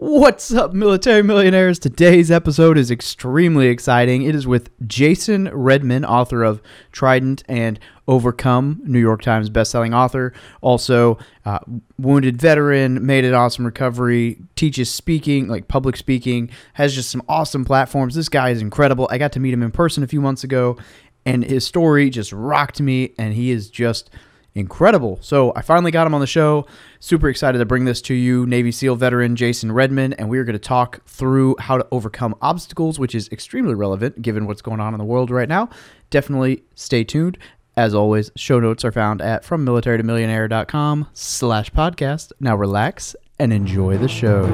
[0.00, 1.80] What's up, military millionaires?
[1.80, 4.22] Today's episode is extremely exciting.
[4.22, 10.32] It is with Jason Redman, author of Trident and Overcome, New York Times bestselling author.
[10.60, 11.58] Also, uh,
[11.98, 17.64] wounded veteran, made an awesome recovery, teaches speaking, like public speaking, has just some awesome
[17.64, 18.14] platforms.
[18.14, 19.08] This guy is incredible.
[19.10, 20.78] I got to meet him in person a few months ago,
[21.26, 24.10] and his story just rocked me, and he is just
[24.58, 25.18] incredible.
[25.22, 26.66] So I finally got him on the show.
[27.00, 28.46] Super excited to bring this to you.
[28.46, 32.34] Navy SEAL veteran Jason Redman, and we are going to talk through how to overcome
[32.42, 35.68] obstacles, which is extremely relevant given what's going on in the world right now.
[36.10, 37.38] Definitely stay tuned.
[37.76, 42.32] As always, show notes are found at frommilitarytomillionaire.com slash podcast.
[42.40, 44.46] Now relax and enjoy the show.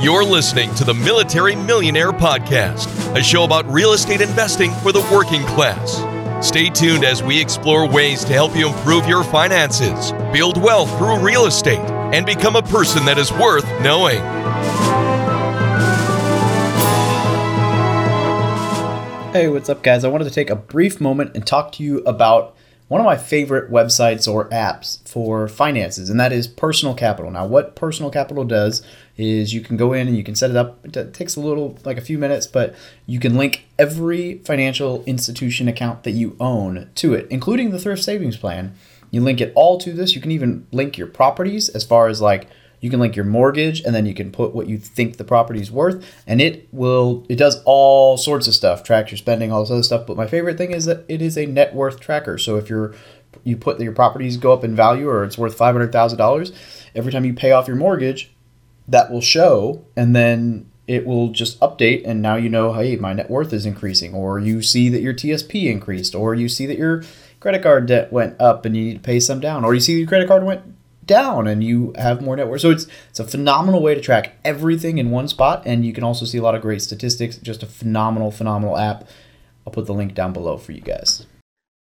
[0.00, 5.00] You're listening to the Military Millionaire Podcast, a show about real estate investing for the
[5.10, 6.02] working class.
[6.44, 11.18] Stay tuned as we explore ways to help you improve your finances, build wealth through
[11.20, 11.78] real estate,
[12.12, 14.18] and become a person that is worth knowing.
[19.32, 20.04] Hey, what's up, guys?
[20.04, 22.54] I wanted to take a brief moment and talk to you about
[22.88, 27.30] one of my favorite websites or apps for finances, and that is Personal Capital.
[27.30, 28.82] Now, what Personal Capital does
[29.16, 30.84] is you can go in and you can set it up.
[30.84, 32.74] It takes a little, like a few minutes, but
[33.06, 38.02] you can link every financial institution account that you own to it, including the thrift
[38.02, 38.74] savings plan.
[39.10, 40.14] You link it all to this.
[40.14, 42.48] You can even link your properties as far as like
[42.80, 45.58] you can link your mortgage and then you can put what you think the property
[45.58, 49.60] is worth and it will it does all sorts of stuff tracks your spending all
[49.60, 52.36] this other stuff but my favorite thing is that it is a net worth tracker
[52.36, 52.94] so if you're
[53.42, 56.52] you put your properties go up in value or it's worth $500000
[56.94, 58.33] every time you pay off your mortgage
[58.86, 63.12] that will show and then it will just update and now you know hey my
[63.12, 66.76] net worth is increasing or you see that your tsp increased or you see that
[66.76, 67.02] your
[67.40, 69.98] credit card debt went up and you need to pay some down or you see
[69.98, 70.62] your credit card went
[71.06, 72.60] down and you have more net worth.
[72.60, 76.04] So it's it's a phenomenal way to track everything in one spot and you can
[76.04, 77.36] also see a lot of great statistics.
[77.36, 79.06] Just a phenomenal, phenomenal app.
[79.66, 81.26] I'll put the link down below for you guys.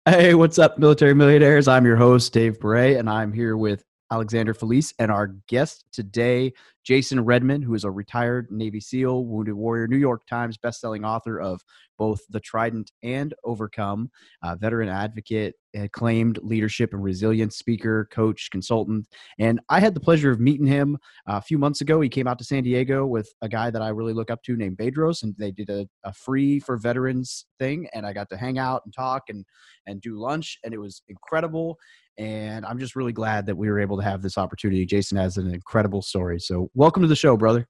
[0.04, 1.68] Hey, what's up, military millionaires?
[1.68, 6.52] I'm your host, Dave Pere, and I'm here with Alexander Felice and our guest today,
[6.84, 11.40] Jason Redman, who is a retired Navy SEAL, Wounded Warrior, New York Times bestselling author
[11.40, 11.60] of
[11.98, 14.10] both The Trident and Overcome,
[14.58, 19.06] veteran advocate, acclaimed leadership and resilience speaker, coach, consultant.
[19.38, 20.98] And I had the pleasure of meeting him
[21.28, 22.00] uh, a few months ago.
[22.00, 24.56] He came out to San Diego with a guy that I really look up to
[24.56, 27.88] named Bedros, and they did a, a free for veterans thing.
[27.94, 29.44] And I got to hang out and talk and
[29.86, 31.78] and do lunch, and it was incredible.
[32.18, 34.84] And I'm just really glad that we were able to have this opportunity.
[34.84, 36.38] Jason has an incredible story.
[36.38, 37.66] So, welcome to the show, brother.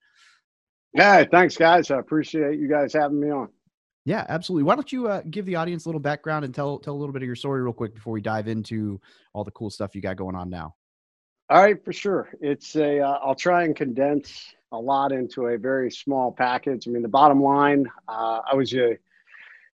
[0.95, 1.91] Yeah, thanks, guys.
[1.91, 3.49] I appreciate you guys having me on.
[4.05, 4.65] Yeah, absolutely.
[4.65, 7.13] Why don't you uh, give the audience a little background and tell tell a little
[7.13, 9.01] bit of your story real quick before we dive into
[9.33, 10.75] all the cool stuff you got going on now?
[11.49, 12.31] All right, for sure.
[12.41, 12.99] It's a.
[12.99, 16.89] will uh, try and condense a lot into a very small package.
[16.89, 18.99] I mean, the bottom line, uh, I was a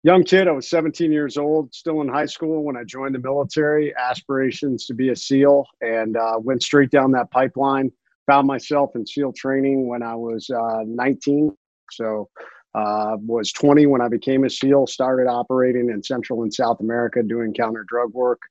[0.03, 0.47] young kid.
[0.47, 3.93] I was 17 years old, still in high school when I joined the military.
[3.95, 7.91] Aspirations to be a SEAL, and uh, went straight down that pipeline.
[8.27, 11.55] Found myself in SEAL training when I was uh, 19.
[11.91, 12.29] So
[12.75, 17.21] uh, was 20 when I became a SEAL, started operating in Central and South America
[17.21, 18.41] doing counter drug work.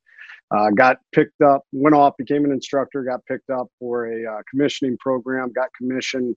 [0.54, 4.42] Uh, got picked up, went off, became an instructor, got picked up for a uh,
[4.50, 6.36] commissioning program, got commissioned.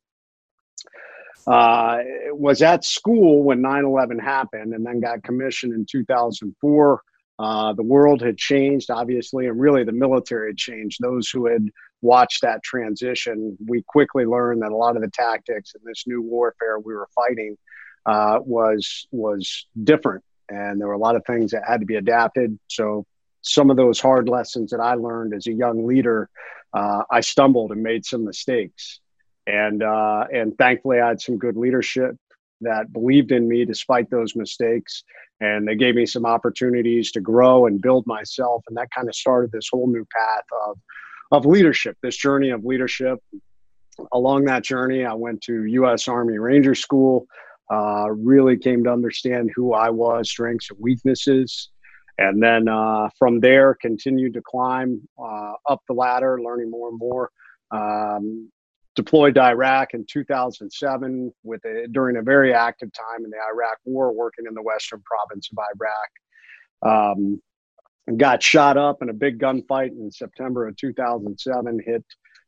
[1.47, 1.99] Uh,
[2.31, 7.01] was at school when 9 11 happened and then got commissioned in 2004.
[7.37, 10.99] Uh, the world had changed, obviously, and really the military had changed.
[11.01, 11.69] Those who had
[12.01, 16.21] watched that transition, we quickly learned that a lot of the tactics in this new
[16.21, 17.57] warfare we were fighting
[18.05, 21.95] uh, was was different, and there were a lot of things that had to be
[21.95, 22.57] adapted.
[22.67, 23.05] So
[23.41, 26.29] some of those hard lessons that I learned as a young leader,
[26.73, 28.99] uh, I stumbled and made some mistakes,
[29.47, 32.15] and uh, and thankfully I had some good leadership
[32.61, 35.03] that believed in me despite those mistakes,
[35.39, 39.15] and they gave me some opportunities to grow and build myself, and that kind of
[39.15, 40.77] started this whole new path of
[41.31, 43.19] of leadership, this journey of leadership.
[44.11, 46.07] Along that journey, I went to U.S.
[46.07, 47.27] Army Ranger School
[47.71, 51.69] uh, really came to understand who I was, strengths and weaknesses.
[52.17, 56.99] And then uh, from there, continued to climb uh, up the ladder, learning more and
[56.99, 57.29] more.
[57.71, 58.51] Um,
[58.95, 63.77] deployed to Iraq in 2007 with a, during a very active time in the Iraq
[63.85, 67.15] War, working in the western province of Iraq.
[67.15, 67.41] Um,
[68.17, 71.81] got shot up in a big gunfight in September of 2007.
[71.85, 72.03] Hit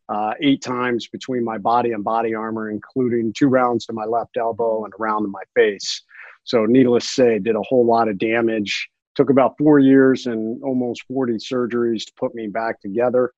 [0.10, 4.38] uh, eight times between my body and body armor, including two rounds to my left
[4.38, 6.04] elbow and a round to my face.
[6.44, 8.90] So, needless to say, did a whole lot of damage.
[9.16, 13.34] Took about four years and almost 40 surgeries to put me back together.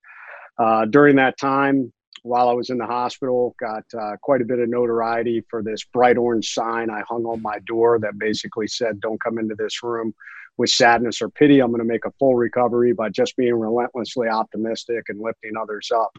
[0.60, 1.92] Uh, during that time,
[2.24, 5.84] while I was in the hospital, got uh, quite a bit of notoriety for this
[5.84, 9.84] bright orange sign I hung on my door that basically said, Don't come into this
[9.84, 10.14] room
[10.58, 11.62] with sadness or pity.
[11.62, 15.90] I'm going to make a full recovery by just being relentlessly optimistic and lifting others
[15.96, 16.12] up.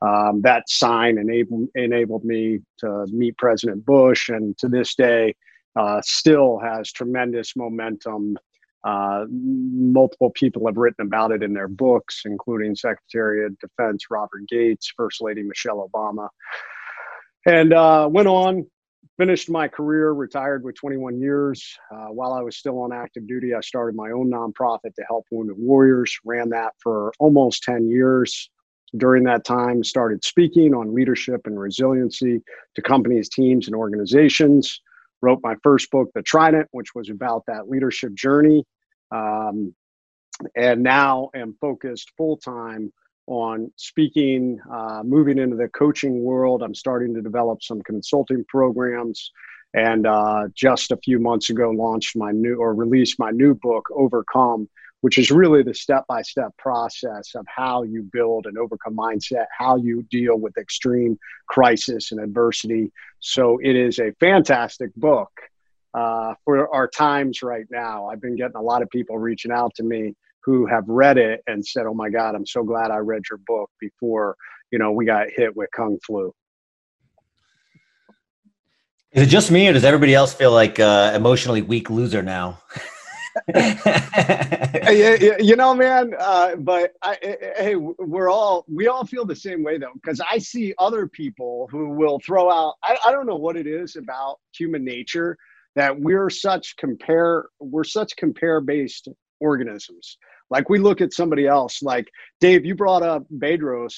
[0.00, 5.34] Um, that sign enabled, enabled me to meet President Bush, and to this day,
[5.74, 8.36] uh, still has tremendous momentum
[8.84, 14.46] uh, multiple people have written about it in their books, including Secretary of Defense Robert
[14.48, 16.28] Gates, First Lady Michelle Obama.
[17.46, 18.66] And uh, went on,
[19.16, 21.76] finished my career, retired with 21 years.
[21.92, 25.26] Uh, while I was still on active duty, I started my own nonprofit to help
[25.30, 28.50] wounded warriors, ran that for almost 10 years.
[28.96, 32.40] During that time, started speaking on leadership and resiliency
[32.74, 34.80] to companies, teams, and organizations
[35.20, 38.64] wrote my first book, The Trident, which was about that leadership journey.
[39.10, 39.74] Um,
[40.54, 42.92] and now am focused full time
[43.26, 46.62] on speaking, uh, moving into the coaching world.
[46.62, 49.30] I'm starting to develop some consulting programs.
[49.74, 53.86] And uh, just a few months ago, launched my new or released my new book,
[53.94, 54.68] Overcome,
[55.00, 59.46] which is really the step by step process of how you build and overcome mindset,
[59.56, 61.18] how you deal with extreme
[61.48, 62.92] crisis and adversity.
[63.20, 65.30] So it is a fantastic book
[65.94, 68.06] uh, for our times right now.
[68.06, 71.42] I've been getting a lot of people reaching out to me who have read it
[71.46, 74.36] and said, "Oh my God, I'm so glad I read your book before
[74.70, 76.32] you know we got hit with kung flu."
[79.12, 82.58] Is it just me, or does everybody else feel like uh, emotionally weak loser now?
[84.90, 86.12] you know, man.
[86.18, 87.16] Uh, but I,
[87.56, 91.66] hey, we're all we all feel the same way though, because I see other people
[91.70, 92.74] who will throw out.
[92.84, 95.38] I, I don't know what it is about human nature
[95.76, 97.46] that we're such compare.
[97.58, 99.08] We're such compare based
[99.40, 100.18] organisms.
[100.50, 101.82] Like we look at somebody else.
[101.82, 102.08] Like
[102.40, 103.94] Dave, you brought up Bedros,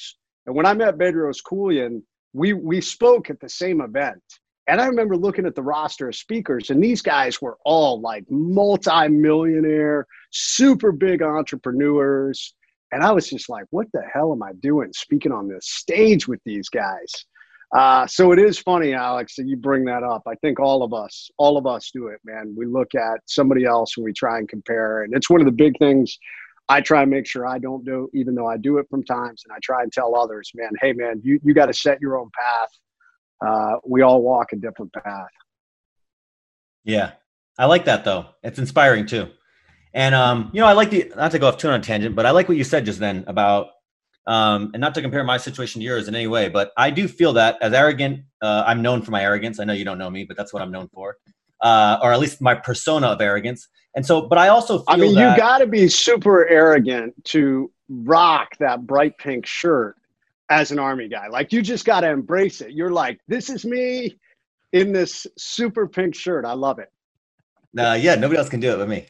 [0.46, 2.02] and when I met Bedros Keuilian,
[2.32, 4.22] we we spoke at the same event
[4.70, 8.24] and I remember looking at the roster of speakers, and these guys were all like
[8.30, 12.54] multi-millionaire, super big entrepreneurs.
[12.92, 16.28] And I was just like, what the hell am I doing speaking on this stage
[16.28, 17.12] with these guys?
[17.76, 20.22] Uh, so it is funny, Alex, that you bring that up.
[20.28, 22.54] I think all of us, all of us do it, man.
[22.56, 25.02] We look at somebody else and we try and compare.
[25.02, 26.16] And it's one of the big things
[26.68, 29.42] I try and make sure I don't do, even though I do it from times.
[29.44, 32.16] And I try and tell others, man, hey, man, you, you got to set your
[32.20, 32.70] own path
[33.44, 35.28] uh, we all walk a different path.
[36.84, 37.12] Yeah,
[37.58, 38.26] I like that though.
[38.42, 39.28] It's inspiring too.
[39.92, 42.14] And um, you know, I like the not to go off too on a tangent,
[42.14, 43.68] but I like what you said just then about
[44.26, 47.08] um, and not to compare my situation to yours in any way, but I do
[47.08, 49.58] feel that as arrogant, uh, I'm known for my arrogance.
[49.58, 51.16] I know you don't know me, but that's what I'm known for,
[51.62, 53.68] uh, or at least my persona of arrogance.
[53.96, 57.14] And so, but I also feel I mean, that, you got to be super arrogant
[57.26, 59.96] to rock that bright pink shirt
[60.50, 61.28] as an army guy.
[61.28, 62.72] Like you just got to embrace it.
[62.72, 64.18] You're like, this is me
[64.72, 66.44] in this super pink shirt.
[66.44, 66.88] I love it.
[67.78, 69.06] Uh, yeah, nobody else can do it but me.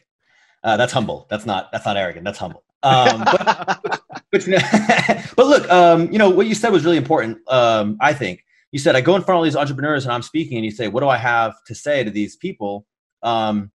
[0.63, 1.25] Uh, that's humble.
[1.29, 2.23] That's not that's not arrogant.
[2.23, 2.63] That's humble.
[2.83, 3.45] Um, but,
[4.31, 4.45] but,
[5.35, 7.39] but, look, um, you know what you said was really important.
[7.49, 10.21] Um, I think you said I go in front of all these entrepreneurs and I'm
[10.21, 12.85] speaking, and you say, "What do I have to say to these people?"
[13.23, 13.71] Um,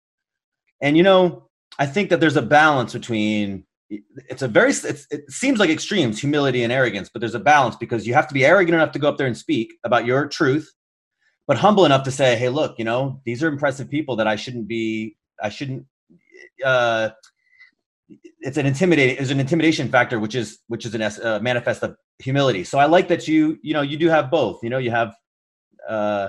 [0.81, 1.49] and you know,
[1.81, 6.21] I think that there's a balance between it's a very it's, it seems like extremes
[6.21, 8.99] humility and arrogance but there's a balance because you have to be arrogant enough to
[8.99, 10.73] go up there and speak about your truth
[11.47, 14.35] but humble enough to say hey look you know these are impressive people that i
[14.35, 15.87] shouldn't be i shouldn't
[16.65, 17.11] uh
[18.41, 21.97] it's an intimidating is an intimidation factor which is which is an uh, manifest of
[22.19, 22.65] humility.
[22.65, 25.15] So i like that you you know you do have both you know you have
[25.89, 26.29] uh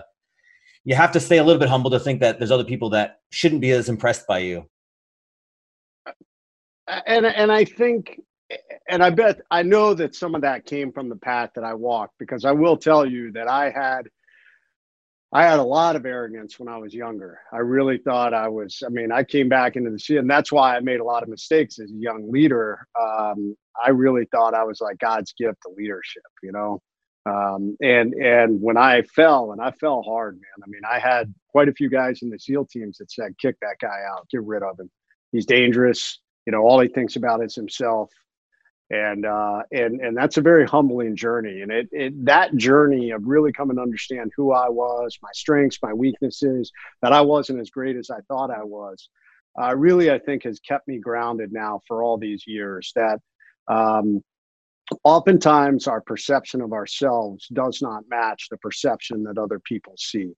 [0.84, 3.20] you have to stay a little bit humble to think that there's other people that
[3.30, 4.68] shouldn't be as impressed by you
[6.88, 8.22] and and I think
[8.88, 11.74] and I bet I know that some of that came from the path that I
[11.74, 14.10] walked because I will tell you that I had
[15.34, 17.42] I had a lot of arrogance when I was younger.
[17.52, 18.82] I really thought I was.
[18.86, 21.22] I mean, I came back into the scene, and that's why I made a lot
[21.22, 22.88] of mistakes as a young leader.
[23.00, 26.82] Um, I really thought I was like God's gift to leadership, you know.
[27.26, 30.64] Um, and and when I fell, and I fell hard, man.
[30.66, 33.58] I mean, I had quite a few guys in the SEAL teams that said, "Kick
[33.60, 34.90] that guy out, get rid of him.
[35.34, 38.10] He's dangerous you know all he thinks about is himself.
[38.90, 41.62] And uh, and and that's a very humbling journey.
[41.62, 45.78] And it, it that journey of really coming to understand who i was my strengths
[45.84, 49.10] my weaknesses that i wasn't as great as i thought i was
[49.62, 53.20] uh, really i think has kept me grounded now for all these years that
[53.68, 54.24] um,
[55.04, 60.32] oftentimes our perception of ourselves does not match the perception that other people see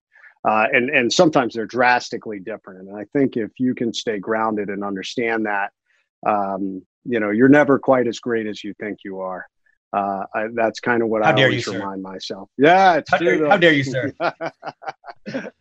[0.44, 2.88] uh, and and sometimes they're drastically different.
[2.88, 5.70] And i think if you can stay grounded and understand that
[6.26, 9.46] um, you know you're never quite as great as you think you are
[9.92, 12.48] uh, I, that's kind of what how I always you, remind myself.
[12.56, 13.38] Yeah, it's how true.
[13.38, 14.12] Dare, how dare you, sir?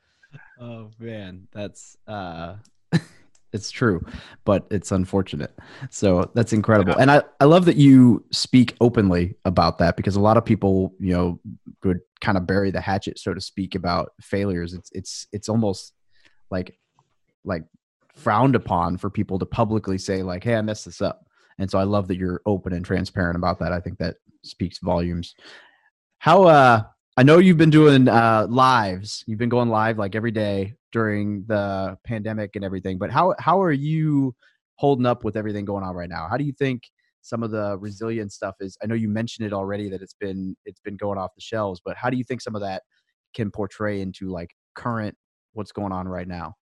[0.59, 2.55] oh man, that's uh,
[3.53, 4.05] it's true,
[4.45, 5.57] but it's unfortunate.
[5.89, 10.21] So that's incredible, and I I love that you speak openly about that because a
[10.21, 11.39] lot of people you know
[11.83, 14.73] would kind of bury the hatchet, so to speak, about failures.
[14.73, 15.93] It's it's it's almost
[16.51, 16.77] like
[17.43, 17.63] like
[18.19, 21.25] frowned upon for people to publicly say like, "Hey, I messed this up."
[21.59, 23.73] And so I love that you're open and transparent about that.
[23.73, 25.35] I think that speaks volumes.
[26.19, 26.83] How uh
[27.17, 29.23] I know you've been doing uh lives.
[29.27, 32.97] You've been going live like every day during the pandemic and everything.
[32.97, 34.35] But how how are you
[34.75, 36.27] holding up with everything going on right now?
[36.29, 36.83] How do you think
[37.21, 40.55] some of the resilient stuff is I know you mentioned it already that it's been
[40.65, 42.83] it's been going off the shelves, but how do you think some of that
[43.33, 45.15] can portray into like current
[45.53, 46.55] what's going on right now?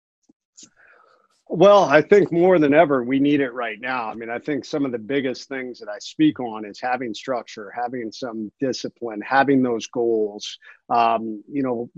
[1.48, 4.10] Well, I think more than ever, we need it right now.
[4.10, 7.14] I mean, I think some of the biggest things that I speak on is having
[7.14, 10.58] structure, having some discipline, having those goals,
[10.90, 11.90] um, you know,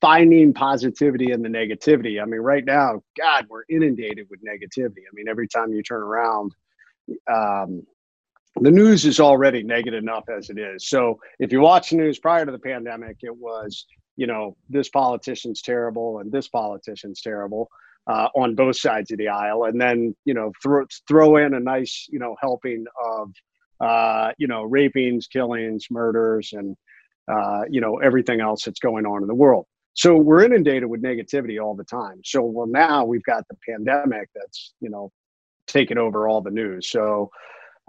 [0.00, 2.20] finding positivity in the negativity.
[2.20, 5.00] I mean, right now, God, we're inundated with negativity.
[5.00, 6.52] I mean, every time you turn around,
[7.30, 7.82] um,
[8.60, 10.88] the news is already negative enough as it is.
[10.88, 13.84] So if you watch the news prior to the pandemic, it was,
[14.16, 17.68] you know, this politician's terrible and this politician's terrible
[18.06, 21.60] uh, on both sides of the aisle, and then you know throw throw in a
[21.60, 23.32] nice you know helping of
[23.80, 26.76] uh, you know rapings, killings, murders, and
[27.30, 29.66] uh, you know everything else that's going on in the world.
[29.94, 32.20] So we're inundated with negativity all the time.
[32.24, 35.10] So well now we've got the pandemic that's you know
[35.66, 36.90] taking over all the news.
[36.90, 37.30] So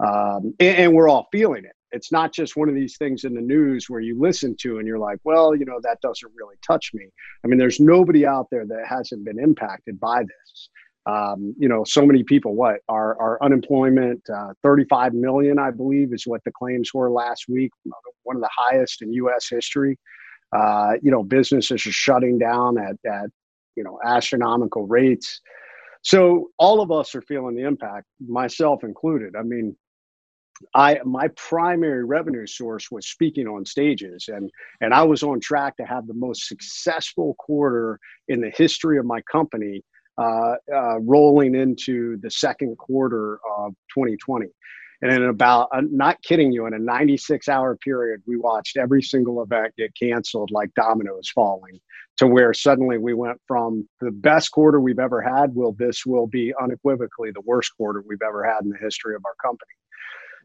[0.00, 3.34] um, and, and we're all feeling it it's not just one of these things in
[3.34, 6.56] the news where you listen to and you're like, well, you know, that doesn't really
[6.64, 7.08] touch me.
[7.44, 10.68] I mean, there's nobody out there that hasn't been impacted by this.
[11.06, 16.12] Um, you know, so many people, what our, our unemployment, uh, 35 million, I believe,
[16.12, 17.70] is what the claims were last week,
[18.24, 19.48] one of the highest in U.S.
[19.48, 19.96] history.
[20.52, 23.30] Uh, you know, businesses are shutting down at, at,
[23.76, 25.40] you know, astronomical rates.
[26.02, 29.34] So all of us are feeling the impact, myself included.
[29.36, 29.76] I mean,
[30.74, 35.76] I my primary revenue source was speaking on stages, and and I was on track
[35.78, 37.98] to have the most successful quarter
[38.28, 39.82] in the history of my company,
[40.18, 44.46] uh, uh, rolling into the second quarter of 2020.
[45.02, 49.02] And in about, I'm not kidding you, in a 96 hour period, we watched every
[49.02, 51.78] single event get canceled like dominoes falling
[52.16, 55.54] to where suddenly we went from the best quarter we've ever had.
[55.54, 59.22] Will this will be unequivocally the worst quarter we've ever had in the history of
[59.26, 59.72] our company.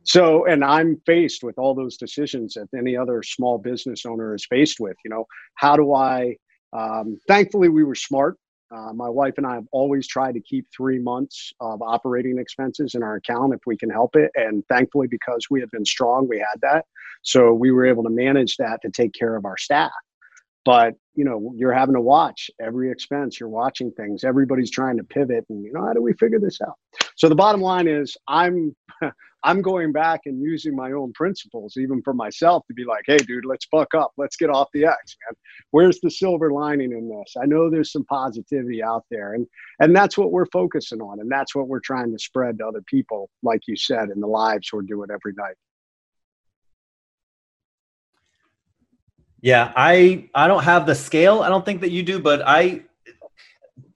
[0.03, 4.45] So, and I'm faced with all those decisions that any other small business owner is
[4.45, 4.97] faced with.
[5.05, 6.35] You know, how do I?
[6.73, 8.37] Um, thankfully, we were smart.
[8.73, 12.95] Uh, my wife and I have always tried to keep three months of operating expenses
[12.95, 14.31] in our account if we can help it.
[14.35, 16.85] And thankfully, because we had been strong, we had that.
[17.21, 19.91] So we were able to manage that to take care of our staff.
[20.63, 23.39] But you know, you're having to watch every expense.
[23.39, 24.23] You're watching things.
[24.23, 26.75] Everybody's trying to pivot, and you know, how do we figure this out?
[27.15, 28.75] So the bottom line is, I'm
[29.43, 33.17] I'm going back and using my own principles, even for myself, to be like, hey,
[33.17, 34.11] dude, let's buck up.
[34.17, 35.35] Let's get off the X, man.
[35.71, 37.33] Where's the silver lining in this?
[37.41, 39.33] I know there's some positivity out there.
[39.33, 39.47] And
[39.79, 41.19] and that's what we're focusing on.
[41.19, 44.27] And that's what we're trying to spread to other people, like you said, in the
[44.27, 45.55] lives we're doing every night.
[49.41, 51.41] Yeah, I I don't have the scale.
[51.41, 52.83] I don't think that you do, but I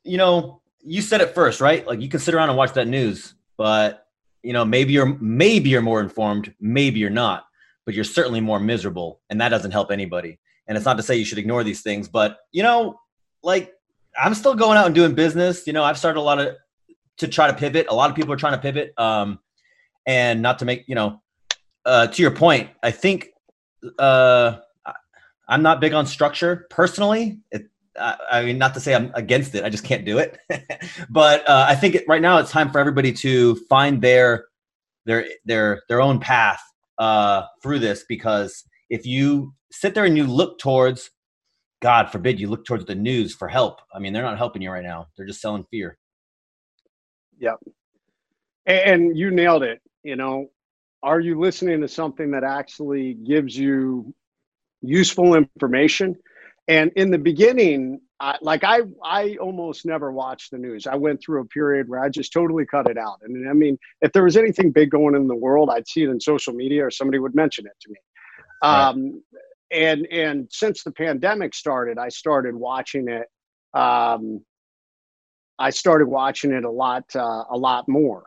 [0.03, 1.85] you know, you said it first, right?
[1.85, 4.05] Like you can sit around and watch that news, but
[4.45, 7.47] you know maybe you're maybe you're more informed maybe you're not
[7.83, 11.15] but you're certainly more miserable and that doesn't help anybody and it's not to say
[11.15, 12.99] you should ignore these things but you know
[13.41, 13.73] like
[14.17, 16.55] i'm still going out and doing business you know i've started a lot of
[17.17, 19.39] to try to pivot a lot of people are trying to pivot um
[20.05, 21.19] and not to make you know
[21.85, 23.29] uh to your point i think
[23.97, 24.57] uh
[25.47, 29.63] i'm not big on structure personally it, I mean, not to say I'm against it.
[29.63, 30.37] I just can't do it.
[31.09, 34.47] but uh, I think right now it's time for everybody to find their
[35.05, 36.61] their their their own path
[36.97, 38.03] uh, through this.
[38.07, 41.09] Because if you sit there and you look towards,
[41.81, 43.79] God forbid, you look towards the news for help.
[43.93, 45.07] I mean, they're not helping you right now.
[45.15, 45.97] They're just selling fear.
[47.39, 47.59] Yep.
[48.65, 49.81] And you nailed it.
[50.03, 50.47] You know,
[51.01, 54.13] are you listening to something that actually gives you
[54.87, 56.15] useful information?
[56.67, 60.87] And in the beginning, I, like I, I almost never watched the news.
[60.87, 63.19] I went through a period where I just totally cut it out.
[63.23, 66.09] And I mean, if there was anything big going in the world, I'd see it
[66.09, 67.97] in social media or somebody would mention it to me.
[68.63, 68.87] Right.
[68.87, 69.21] Um,
[69.71, 73.27] and and since the pandemic started, I started watching it.
[73.77, 74.41] Um,
[75.59, 78.23] I started watching it a lot, uh, a lot more.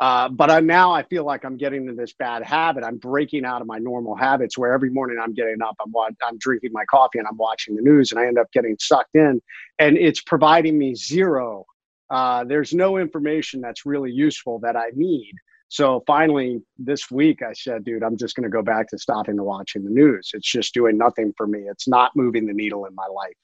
[0.00, 2.84] Uh, but I, now I feel like I'm getting into this bad habit.
[2.84, 5.92] I'm breaking out of my normal habits where every morning I'm getting up, I'm,
[6.26, 9.14] I'm drinking my coffee and I'm watching the news and I end up getting sucked
[9.14, 9.42] in.
[9.78, 11.66] And it's providing me zero.
[12.08, 15.34] Uh, there's no information that's really useful that I need.
[15.68, 19.36] So finally, this week, I said, dude, I'm just going to go back to stopping
[19.36, 20.30] to watching the news.
[20.32, 21.60] It's just doing nothing for me.
[21.70, 23.36] It's not moving the needle in my life.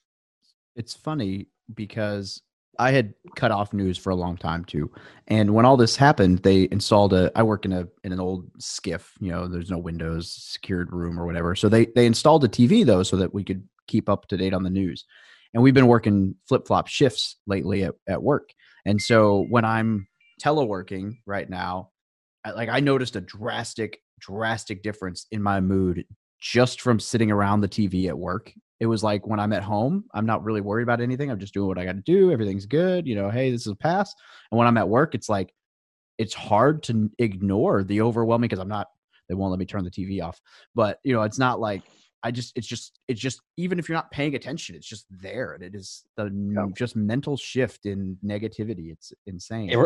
[0.75, 2.43] It's funny because
[2.79, 4.91] I had cut off news for a long time too.
[5.29, 8.53] And when all this happened, they installed a I work in a in an old
[8.59, 9.09] SCIF.
[9.21, 11.55] you know, there's no windows, secured room or whatever.
[11.55, 14.55] So they they installed a TV though so that we could keep up to date
[14.55, 15.05] on the news.
[15.55, 18.51] And we've been working flip-flop shifts lately at, at work.
[18.85, 20.07] And so when I'm
[20.43, 21.91] teleworking right now,
[22.45, 26.05] I, like I noticed a drastic drastic difference in my mood
[26.41, 30.05] just from sitting around the TV at work it was like when I'm at home,
[30.13, 31.31] I'm not really worried about anything.
[31.31, 32.31] I'm just doing what I got to do.
[32.31, 33.07] Everything's good.
[33.07, 34.15] You know, hey, this is a pass.
[34.51, 35.53] And when I'm at work, it's like,
[36.19, 38.89] it's hard to ignore the overwhelming because I'm not,
[39.29, 40.41] they won't let me turn the TV off.
[40.75, 41.83] But, you know, it's not like,
[42.23, 45.53] I just, it's just, it's just, even if you're not paying attention, it's just there.
[45.53, 46.67] And it is the yeah.
[46.77, 48.93] just mental shift in negativity.
[48.93, 49.71] It's insane.
[49.71, 49.79] It,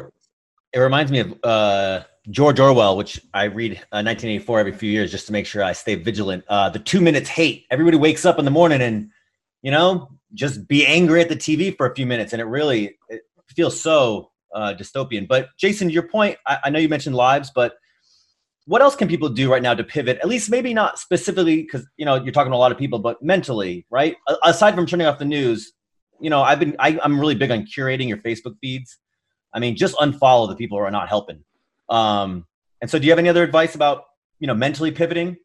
[0.72, 2.00] it reminds me of uh,
[2.30, 5.72] George Orwell, which I read uh, 1984 every few years just to make sure I
[5.72, 6.44] stay vigilant.
[6.48, 7.66] Uh, the two minutes hate.
[7.70, 9.10] Everybody wakes up in the morning and,
[9.62, 12.32] you know, just be angry at the TV for a few minutes.
[12.32, 15.26] And it really it feels so uh, dystopian.
[15.26, 17.74] But Jason, your point, I, I know you mentioned lives, but
[18.66, 20.18] what else can people do right now to pivot?
[20.18, 23.00] At least maybe not specifically because, you know, you're talking to a lot of people,
[23.00, 24.16] but mentally, right?
[24.44, 25.72] Aside from turning off the news,
[26.20, 28.98] you know, I've been, I, I'm really big on curating your Facebook feeds
[29.52, 31.44] I mean, just unfollow the people who are not helping.
[31.88, 32.46] Um,
[32.80, 34.04] and so, do you have any other advice about
[34.38, 35.36] you know mentally pivoting?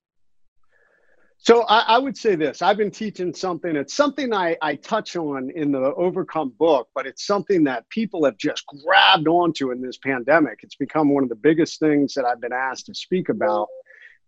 [1.37, 3.75] So I, I, would say this: I've been teaching something.
[3.75, 8.25] It's something I, I touch on in the Overcome book, but it's something that people
[8.25, 10.59] have just grabbed onto in this pandemic.
[10.63, 13.67] It's become one of the biggest things that I've been asked to speak about,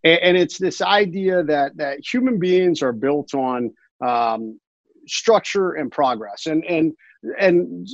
[0.04, 3.74] and, and it's this idea that that human beings are built on
[4.06, 4.60] um,
[5.08, 6.46] structure and progress.
[6.46, 6.94] And and
[7.40, 7.88] and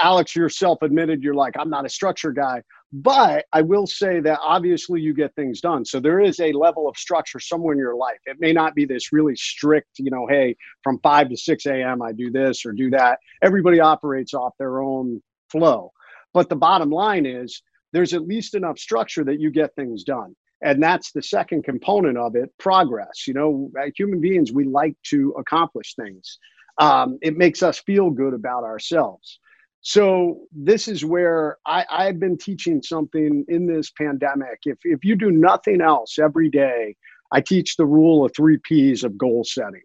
[0.00, 4.38] Alex yourself admitted you're like I'm not a structure guy, but I will say that
[4.42, 5.84] obviously you get things done.
[5.84, 8.18] So there is a level of structure somewhere in your life.
[8.26, 12.02] It may not be this really strict, you know, hey, from 5 to 6 a.m.
[12.02, 13.18] I do this or do that.
[13.42, 15.92] Everybody operates off their own flow.
[16.32, 20.34] But the bottom line is there's at least enough structure that you get things done
[20.62, 25.34] and that's the second component of it progress you know human beings we like to
[25.38, 26.38] accomplish things
[26.80, 29.38] um, it makes us feel good about ourselves.
[29.82, 34.58] So this is where I, I've been teaching something in this pandemic.
[34.64, 36.96] If if you do nothing else every day,
[37.32, 39.82] I teach the rule of three P's of goal setting.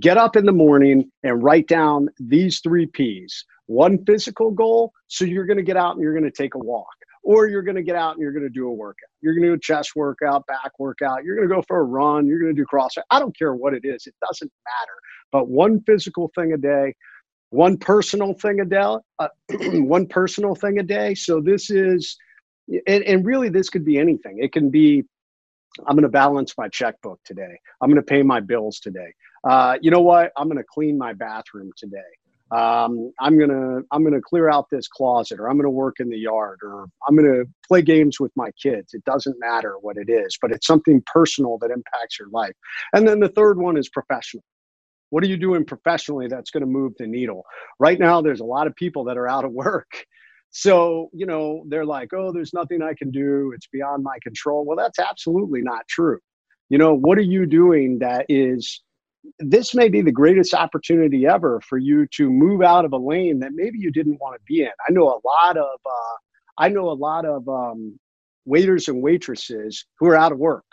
[0.00, 3.44] Get up in the morning and write down these three P's.
[3.66, 6.58] One physical goal, so you're going to get out and you're going to take a
[6.58, 6.86] walk
[7.28, 9.10] or you're going to get out and you're going to do a workout.
[9.20, 11.24] You're going to do a chest workout, back workout.
[11.24, 12.26] You're going to go for a run.
[12.26, 13.02] You're going to do CrossFit.
[13.10, 14.06] I don't care what it is.
[14.06, 14.94] It doesn't matter
[15.32, 16.94] but one physical thing a day,
[17.50, 21.14] one personal thing a day, uh, one personal thing a day.
[21.14, 22.16] So this is,
[22.86, 24.38] and, and really this could be anything.
[24.42, 25.04] It can be,
[25.86, 27.58] I'm going to balance my checkbook today.
[27.80, 29.12] I'm going to pay my bills today.
[29.48, 30.32] Uh, you know what?
[30.36, 31.98] I'm going to clean my bathroom today.
[32.50, 36.18] Um, I'm gonna I'm gonna clear out this closet, or I'm gonna work in the
[36.18, 38.94] yard, or I'm gonna play games with my kids.
[38.94, 42.54] It doesn't matter what it is, but it's something personal that impacts your life.
[42.94, 44.44] And then the third one is professional.
[45.10, 47.44] What are you doing professionally that's going to move the needle?
[47.78, 49.90] Right now, there's a lot of people that are out of work.
[50.50, 53.52] So, you know, they're like, oh, there's nothing I can do.
[53.54, 54.64] It's beyond my control.
[54.64, 56.20] Well, that's absolutely not true.
[56.70, 58.80] You know, what are you doing that is,
[59.38, 63.38] this may be the greatest opportunity ever for you to move out of a lane
[63.40, 64.70] that maybe you didn't want to be in.
[64.88, 66.16] I know a lot of, uh,
[66.58, 67.98] I know a lot of um,
[68.44, 70.64] waiters and waitresses who are out of work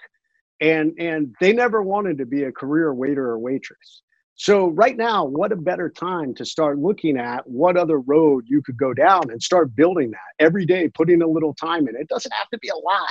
[0.61, 4.03] and and they never wanted to be a career waiter or waitress
[4.37, 8.61] so, right now, what a better time to start looking at what other road you
[8.61, 11.95] could go down and start building that every day, putting a little time in.
[11.95, 13.07] It doesn't have to be a lot,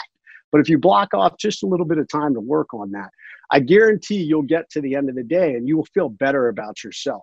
[0.53, 3.09] but if you block off just a little bit of time to work on that,
[3.55, 6.49] I guarantee you'll get to the end of the day and you will feel better
[6.49, 7.23] about yourself.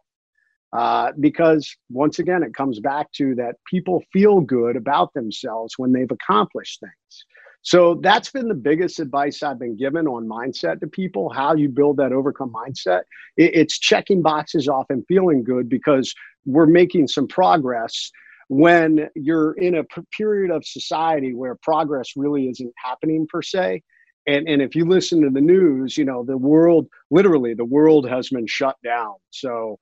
[0.71, 5.91] Uh, because once again, it comes back to that people feel good about themselves when
[5.91, 7.25] they've accomplished things.
[7.63, 11.67] So that's been the biggest advice I've been given on mindset to people how you
[11.67, 13.01] build that overcome mindset.
[13.35, 16.13] It's checking boxes off and feeling good because
[16.45, 18.09] we're making some progress
[18.47, 19.83] when you're in a
[20.15, 23.83] period of society where progress really isn't happening per se.
[24.27, 28.07] And, and if you listen to the news, you know, the world, literally, the world
[28.07, 29.15] has been shut down.
[29.31, 29.79] So,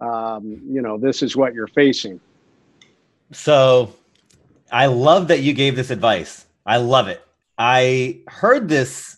[0.00, 2.20] um, you know, this is what you're facing.
[3.32, 3.94] So
[4.70, 7.20] I love that you gave this advice I love it.
[7.58, 9.16] I heard this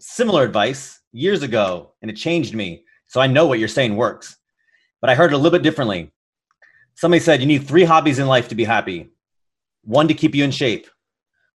[0.00, 2.84] similar advice years ago and it changed me.
[3.06, 4.36] So I know what you're saying works.
[5.00, 6.10] But I heard it a little bit differently.
[6.94, 9.10] Somebody said you need three hobbies in life to be happy
[9.82, 10.88] one to keep you in shape,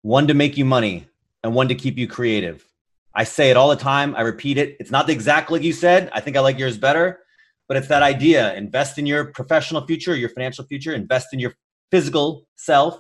[0.04, 1.09] one to make you money,
[1.44, 2.66] and one to keep you creative.
[3.14, 4.16] I say it all the time.
[4.16, 4.78] I repeat it.
[4.80, 6.10] It's not the exact like you said.
[6.14, 7.20] I think I like yours better,
[7.68, 11.54] but it's that idea invest in your professional future, your financial future, invest in your
[11.92, 13.00] physical self,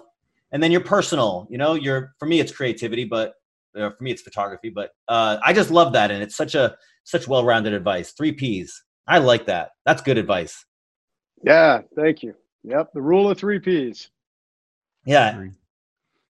[0.51, 1.47] and then your personal.
[1.49, 3.33] You know, your for me, it's creativity, but
[3.75, 4.69] uh, for me, it's photography.
[4.69, 6.11] But uh, I just love that.
[6.11, 8.11] And it's such a, such well rounded advice.
[8.11, 8.83] Three P's.
[9.07, 9.71] I like that.
[9.85, 10.65] That's good advice.
[11.43, 11.81] Yeah.
[11.95, 12.35] Thank you.
[12.63, 12.89] Yep.
[12.93, 14.09] The rule of three P's.
[15.05, 15.45] Yeah.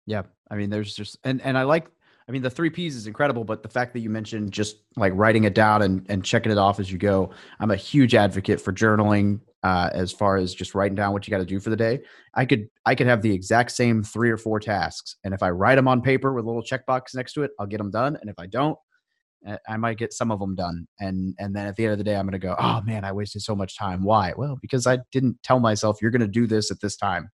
[0.05, 0.23] Yeah.
[0.49, 1.87] I mean, there's just, and, and I like,
[2.27, 5.13] I mean, the three P's is incredible, but the fact that you mentioned just like
[5.15, 8.59] writing it down and, and checking it off as you go, I'm a huge advocate
[8.59, 11.69] for journaling uh, as far as just writing down what you got to do for
[11.69, 12.01] the day.
[12.33, 15.51] I could I could have the exact same three or four tasks, and if I
[15.51, 18.17] write them on paper with a little checkbox next to it, I'll get them done.
[18.19, 18.77] And if I don't,
[19.67, 20.87] I might get some of them done.
[20.99, 23.11] And and then at the end of the day, I'm to go, oh man, I
[23.11, 24.03] wasted so much time.
[24.03, 24.33] Why?
[24.35, 27.29] Well, because I didn't tell myself you're to do this at this time.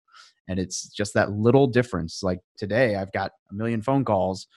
[0.48, 2.24] And it's just that little difference.
[2.24, 4.48] Like today, I've got a million phone calls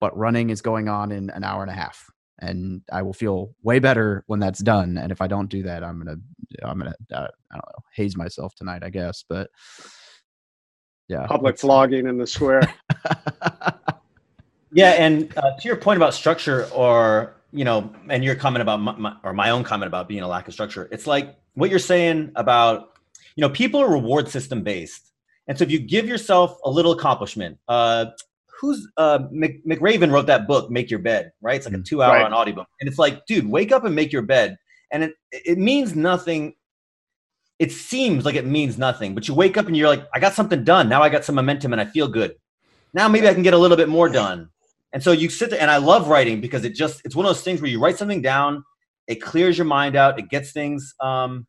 [0.00, 2.04] but running is going on in an hour and a half
[2.40, 4.96] and I will feel way better when that's done.
[4.96, 6.16] And if I don't do that, I'm gonna,
[6.62, 9.24] I'm gonna, uh, I don't know, haze myself tonight, I guess.
[9.28, 9.50] But
[11.08, 12.62] yeah, public flogging in the square.
[14.72, 18.80] yeah, and uh, to your point about structure, or you know, and your comment about
[18.80, 21.70] my, my, or my own comment about being a lack of structure, it's like what
[21.70, 22.98] you're saying about,
[23.36, 25.12] you know, people are reward system based.
[25.48, 28.06] And so if you give yourself a little accomplishment, uh,
[28.60, 31.56] who's uh Mc, McRaven wrote that book, Make Your Bed, right?
[31.56, 32.24] It's like a mm, two hour right.
[32.24, 32.66] on audiobook.
[32.80, 34.56] And it's like, dude, wake up and make your bed.
[34.90, 36.54] And it it means nothing.
[37.58, 40.34] It seems like it means nothing, but you wake up and you're like, I got
[40.34, 40.88] something done.
[40.88, 42.36] Now I got some momentum and I feel good.
[42.94, 44.48] Now maybe I can get a little bit more done.
[44.92, 47.30] And so you sit there, and I love writing because it just it's one of
[47.30, 48.64] those things where you write something down,
[49.06, 51.46] it clears your mind out, it gets things um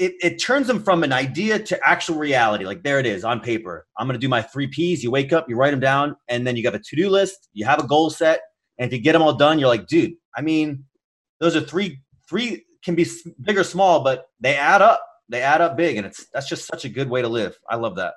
[0.00, 2.64] it, it turns them from an idea to actual reality.
[2.64, 3.86] Like there it is on paper.
[3.98, 5.04] I'm going to do my three P's.
[5.04, 7.48] You wake up, you write them down, and then you got a to do list.
[7.52, 8.40] You have a goal set,
[8.78, 10.14] and if you get them all done, you're like, dude.
[10.34, 10.84] I mean,
[11.38, 12.00] those are three.
[12.28, 13.06] Three can be
[13.42, 15.04] big or small, but they add up.
[15.28, 17.58] They add up big, and it's that's just such a good way to live.
[17.68, 18.14] I love that.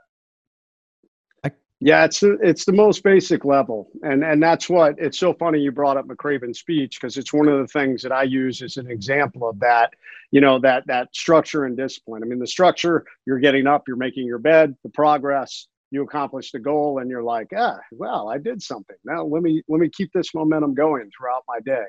[1.86, 5.70] Yeah, it's it's the most basic level, and and that's what it's so funny you
[5.70, 8.90] brought up McRaven's speech because it's one of the things that I use as an
[8.90, 9.94] example of that.
[10.32, 12.24] You know that that structure and discipline.
[12.24, 16.54] I mean, the structure you're getting up, you're making your bed, the progress you accomplish
[16.54, 18.96] the goal, and you're like, ah, well, I did something.
[19.04, 21.84] Now let me let me keep this momentum going throughout my day.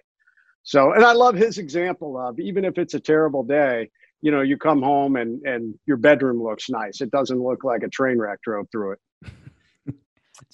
[0.64, 3.90] So, and I love his example of even if it's a terrible day,
[4.22, 7.00] you know, you come home and and your bedroom looks nice.
[7.00, 8.98] It doesn't look like a train wreck drove through it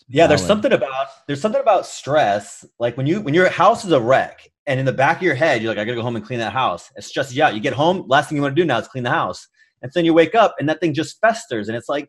[0.08, 3.92] yeah there's something about there's something about stress like when you when your house is
[3.92, 6.16] a wreck and in the back of your head you're like i gotta go home
[6.16, 6.90] and clean that house.
[6.96, 8.88] It stresses you out you get home last thing you want to do now is
[8.88, 9.46] clean the house.
[9.82, 12.08] And then you wake up and that thing just festers and it's like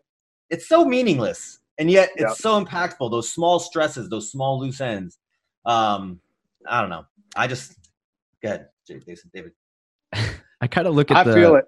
[0.49, 2.37] it's so meaningless and yet it's yep.
[2.37, 5.17] so impactful those small stresses those small loose ends.
[5.65, 6.19] Um
[6.67, 7.05] i don't know.
[7.35, 7.75] I just
[8.43, 9.53] go ahead jason david.
[10.61, 11.65] I kind of look at I the feel it.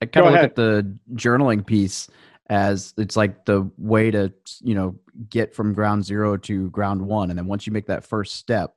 [0.00, 0.50] I kind of look ahead.
[0.50, 2.08] at the journaling piece
[2.48, 4.94] as it's like the way to you know
[5.28, 8.74] get from ground zero to ground one and then once you make that first step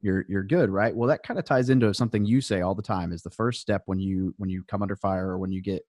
[0.00, 0.96] you're you're good right?
[0.96, 3.60] Well that kind of ties into something you say all the time is the first
[3.60, 5.82] step when you when you come under fire or when you get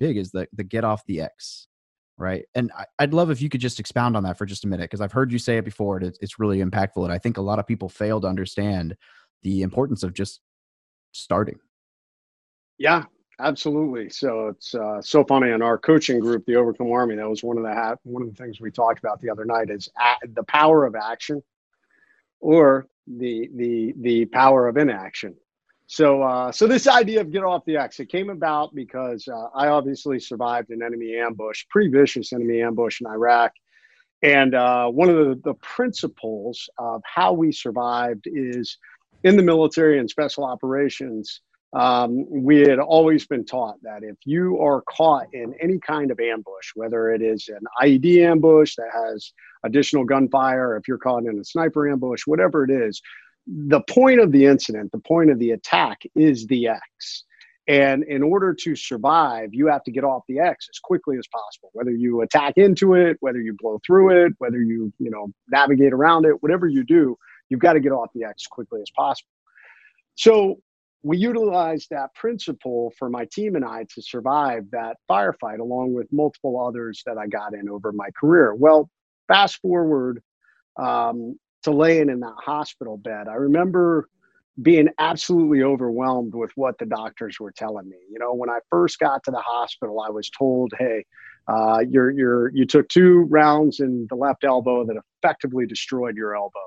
[0.00, 1.66] big is the the get off the x
[2.16, 2.46] right?
[2.56, 4.84] And I, would love if you could just expound on that for just a minute
[4.84, 7.36] because i've heard you say it before and it's, it's really impactful and i think
[7.36, 8.96] a lot of people fail to understand
[9.42, 10.40] the importance of just
[11.12, 11.60] starting.
[12.76, 13.04] Yeah
[13.40, 14.10] Absolutely.
[14.10, 17.14] So it's uh, so funny in our coaching group, the Overcome Army.
[17.16, 19.44] That was one of the ha- one of the things we talked about the other
[19.44, 21.42] night is a- the power of action,
[22.40, 25.36] or the the the power of inaction.
[25.86, 29.48] So uh, so this idea of get off the X it came about because uh,
[29.54, 33.52] I obviously survived an enemy ambush, pretty vicious enemy ambush in Iraq,
[34.22, 38.78] and uh, one of the, the principles of how we survived is
[39.22, 41.40] in the military and special operations
[41.74, 46.18] um, we had always been taught that if you are caught in any kind of
[46.18, 49.32] ambush, whether it is an IED ambush that has
[49.64, 53.02] additional gunfire, if you're caught in a sniper ambush, whatever it is,
[53.46, 57.24] the point of the incident, the point of the attack is the X.
[57.66, 61.26] And in order to survive, you have to get off the X as quickly as
[61.26, 61.68] possible.
[61.74, 65.92] Whether you attack into it, whether you blow through it, whether you you know navigate
[65.92, 67.18] around it, whatever you do,
[67.50, 69.28] you've got to get off the X as quickly as possible.
[70.14, 70.60] So
[71.02, 76.08] we utilized that principle for my team and I to survive that firefight, along with
[76.12, 78.54] multiple others that I got in over my career.
[78.54, 78.90] Well,
[79.28, 80.22] fast forward
[80.76, 83.28] um, to laying in that hospital bed.
[83.28, 84.08] I remember
[84.60, 87.98] being absolutely overwhelmed with what the doctors were telling me.
[88.10, 91.04] You know, when I first got to the hospital, I was told, "Hey,
[91.46, 96.36] uh, you're you're you took two rounds in the left elbow that effectively destroyed your
[96.36, 96.58] elbow.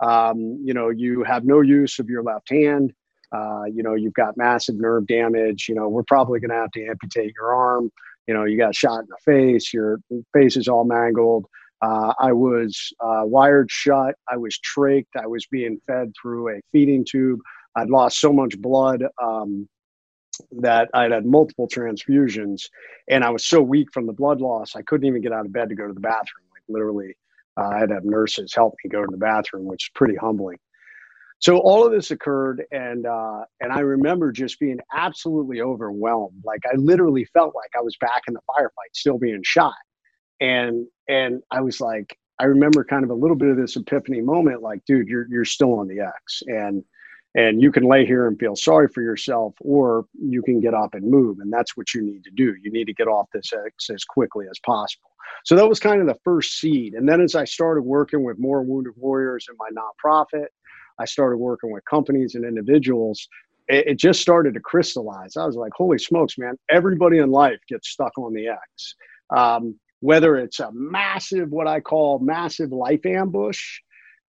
[0.00, 2.92] Um, you know, you have no use of your left hand.
[3.36, 5.66] Uh, you know, you've got massive nerve damage.
[5.68, 7.90] You know, we're probably going to have to amputate your arm.
[8.26, 9.72] You know, you got shot in the face.
[9.72, 10.00] Your
[10.32, 11.46] face is all mangled.
[11.82, 14.14] Uh, I was uh, wired shut.
[14.30, 15.14] I was trached.
[15.16, 17.40] I was being fed through a feeding tube.
[17.76, 19.68] I'd lost so much blood um,
[20.60, 22.62] that I'd had multiple transfusions,
[23.08, 25.52] and I was so weak from the blood loss, I couldn't even get out of
[25.52, 26.46] bed to go to the bathroom.
[26.52, 27.14] Like literally,
[27.58, 30.16] uh, I had to have nurses help me go to the bathroom, which is pretty
[30.16, 30.58] humbling.
[31.46, 36.42] So all of this occurred, and uh, and I remember just being absolutely overwhelmed.
[36.44, 39.74] Like I literally felt like I was back in the firefight, still being shot
[40.40, 44.20] and and I was like, I remember kind of a little bit of this epiphany
[44.20, 46.84] moment, like, dude, you're you're still on the X, and
[47.34, 50.94] and you can lay here and feel sorry for yourself, or you can get up
[50.94, 52.54] and move, and that's what you need to do.
[52.62, 55.10] You need to get off this X as quickly as possible.
[55.44, 58.38] So that was kind of the first seed, and then as I started working with
[58.38, 60.46] more wounded warriors in my nonprofit,
[60.98, 63.28] I started working with companies and individuals.
[63.68, 65.36] It, it just started to crystallize.
[65.36, 66.56] I was like, holy smokes, man!
[66.70, 68.94] Everybody in life gets stuck on the X.
[69.34, 73.80] Um, whether it's a massive, what I call massive life ambush,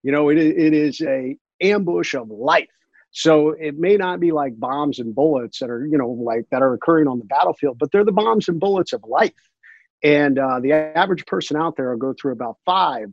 [0.04, 2.68] you know, it, it is a ambush of life.
[3.12, 6.62] So it may not be like bombs and bullets that are, you know, like that
[6.62, 9.34] are occurring on the battlefield, but they're the bombs and bullets of life.
[10.04, 13.08] And uh, the average person out there will go through about five,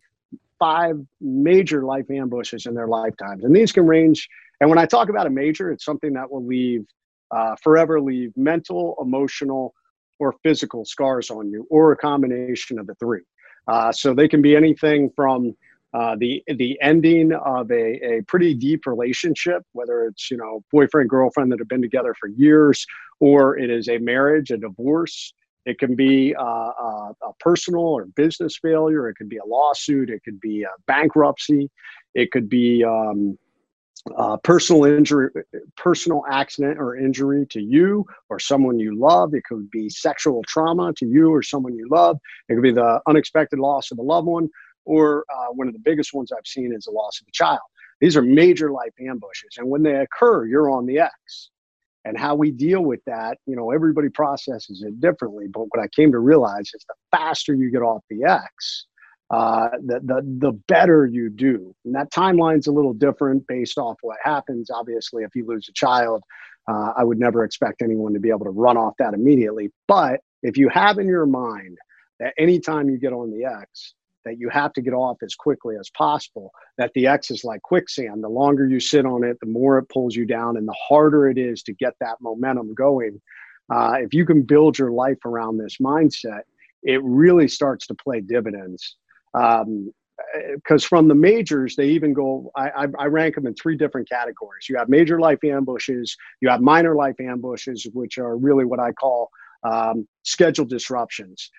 [0.65, 3.45] five major life ambushes in their lifetimes.
[3.45, 4.27] And these can range.
[4.61, 6.87] And when I talk about a major, it's something that will leave,
[7.31, 9.75] uh, forever leave mental, emotional,
[10.19, 13.21] or physical scars on you, or a combination of the three.
[13.69, 15.55] Uh, so they can be anything from
[15.93, 21.11] uh, the the ending of a, a pretty deep relationship, whether it's you know boyfriend
[21.11, 22.87] girlfriend that have been together for years,
[23.21, 25.35] or it is a marriage, a divorce.
[25.67, 29.09] It can be uh, a, a personal or business failure.
[29.09, 30.11] It could be a lawsuit.
[30.11, 31.71] It could be a bankruptcy.
[32.15, 33.39] It could be um,
[34.17, 35.31] uh, personal injury,
[35.77, 39.35] personal accident or injury to you or someone you love.
[39.35, 42.19] It could be sexual trauma to you or someone you love.
[42.49, 44.49] It could be the unexpected loss of a loved one,
[44.85, 47.61] or uh, one of the biggest ones I've seen is the loss of a child.
[48.01, 51.51] These are major life ambushes, and when they occur, you're on the X.
[52.05, 55.47] And how we deal with that, you know, everybody processes it differently.
[55.51, 58.87] But what I came to realize is the faster you get off the X,
[59.31, 61.75] uh, the, the, the better you do.
[61.85, 64.71] And that timeline's a little different based off what happens.
[64.71, 66.23] Obviously, if you lose a child,
[66.69, 69.71] uh, I would never expect anyone to be able to run off that immediately.
[69.89, 71.79] But if you have in your mind
[72.21, 75.77] that anytime you get on the X, that you have to get off as quickly
[75.79, 78.23] as possible, that the X is like quicksand.
[78.23, 81.29] The longer you sit on it, the more it pulls you down, and the harder
[81.29, 83.21] it is to get that momentum going.
[83.73, 86.43] Uh, if you can build your life around this mindset,
[86.83, 88.97] it really starts to play dividends
[89.35, 89.91] um,
[90.55, 94.69] because from the majors they even go I, I, rank them in three different categories
[94.69, 98.93] you have major life ambushes you have minor life ambushes which are really what i
[98.93, 99.31] call
[99.65, 101.51] um, schedule disruptions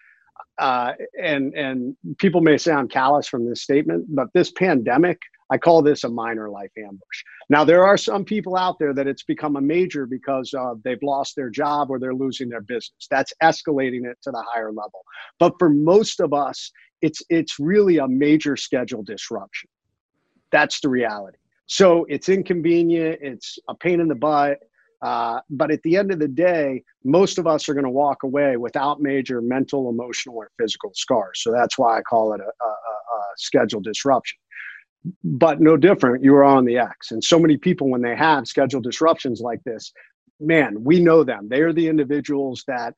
[0.57, 5.19] uh, and and people may say i'm callous from this statement but this pandemic
[5.49, 9.07] i call this a minor life ambush now there are some people out there that
[9.07, 13.07] it's become a major because uh, they've lost their job or they're losing their business
[13.09, 15.03] that's escalating it to the higher level
[15.39, 16.71] but for most of us
[17.01, 19.69] it's it's really a major schedule disruption.
[20.51, 21.37] That's the reality.
[21.67, 23.19] So it's inconvenient.
[23.21, 24.59] It's a pain in the butt.
[25.01, 28.23] Uh, but at the end of the day, most of us are going to walk
[28.23, 31.41] away without major mental, emotional, or physical scars.
[31.41, 34.37] So that's why I call it a, a, a schedule disruption.
[35.23, 37.11] But no different, you are on the X.
[37.11, 39.91] And so many people, when they have schedule disruptions like this,
[40.39, 41.47] man, we know them.
[41.49, 42.95] They are the individuals that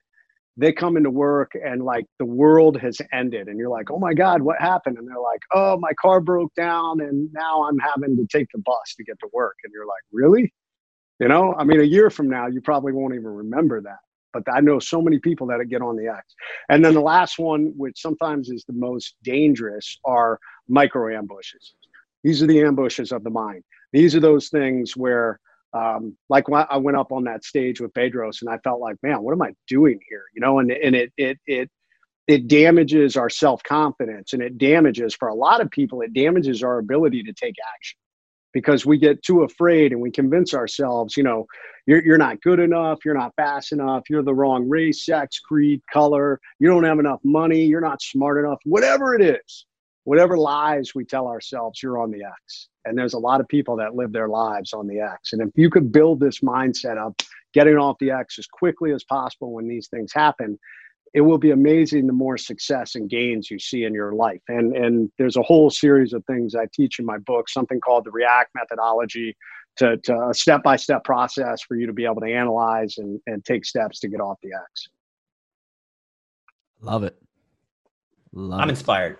[0.57, 4.13] they come into work and like the world has ended and you're like oh my
[4.13, 8.17] god what happened and they're like oh my car broke down and now i'm having
[8.17, 10.51] to take the bus to get to work and you're like really
[11.19, 13.99] you know i mean a year from now you probably won't even remember that
[14.33, 16.35] but i know so many people that get on the x.
[16.69, 21.73] And then the last one which sometimes is the most dangerous are micro ambushes.
[22.23, 23.63] These are the ambushes of the mind.
[23.93, 25.39] These are those things where
[25.73, 28.95] um, like when I went up on that stage with Bedros and I felt like,
[29.03, 30.23] man, what am I doing here?
[30.33, 31.69] You know, and, and it, it, it,
[32.27, 36.79] it damages our self-confidence and it damages for a lot of people, it damages our
[36.79, 37.99] ability to take action
[38.59, 41.45] because we get too afraid and we convince ourselves, you know,
[41.85, 45.79] you're, you're not good enough, you're not fast enough, you're the wrong race, sex, creed,
[45.93, 49.65] color, you don't have enough money, you're not smart enough, whatever it is.
[50.07, 52.69] whatever lies we tell ourselves, you're on the X.
[52.85, 55.33] And there's a lot of people that live their lives on the X.
[55.33, 57.21] And if you could build this mindset up,
[57.53, 60.57] getting off the X as quickly as possible when these things happen,
[61.13, 64.41] it will be amazing the more success and gains you see in your life.
[64.47, 68.05] And and there's a whole series of things I teach in my book, something called
[68.05, 69.35] the React methodology,
[69.77, 73.65] to, to a step-by-step process for you to be able to analyze and, and take
[73.65, 74.89] steps to get off the X.
[76.81, 77.17] Love it.
[78.33, 78.73] Love I'm it.
[78.73, 79.17] inspired.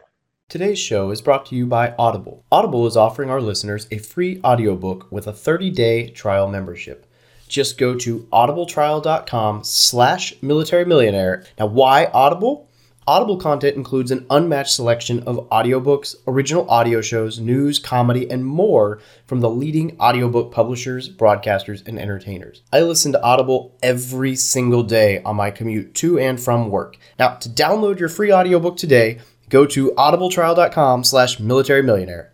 [0.50, 2.45] Today's show is brought to you by Audible.
[2.52, 7.06] Audible is offering our listeners a free audiobook with a 30-day trial membership.
[7.48, 11.46] Just go to audibletrial.com slash military millionaire.
[11.58, 12.68] Now, why Audible?
[13.10, 19.00] Audible content includes an unmatched selection of audiobooks, original audio shows, news, comedy, and more
[19.26, 22.64] from the leading audiobook publishers, broadcasters, and entertainers.
[22.74, 26.98] I listen to Audible every single day on my commute to and from work.
[27.18, 32.34] Now, to download your free audiobook today, go to audibletrial.com slash military millionaire.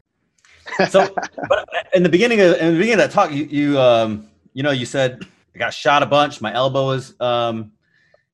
[0.90, 1.08] So,
[1.50, 4.64] but in the beginning of in the beginning of that talk, you you um you
[4.64, 7.72] know you said I got shot a bunch, my elbow was um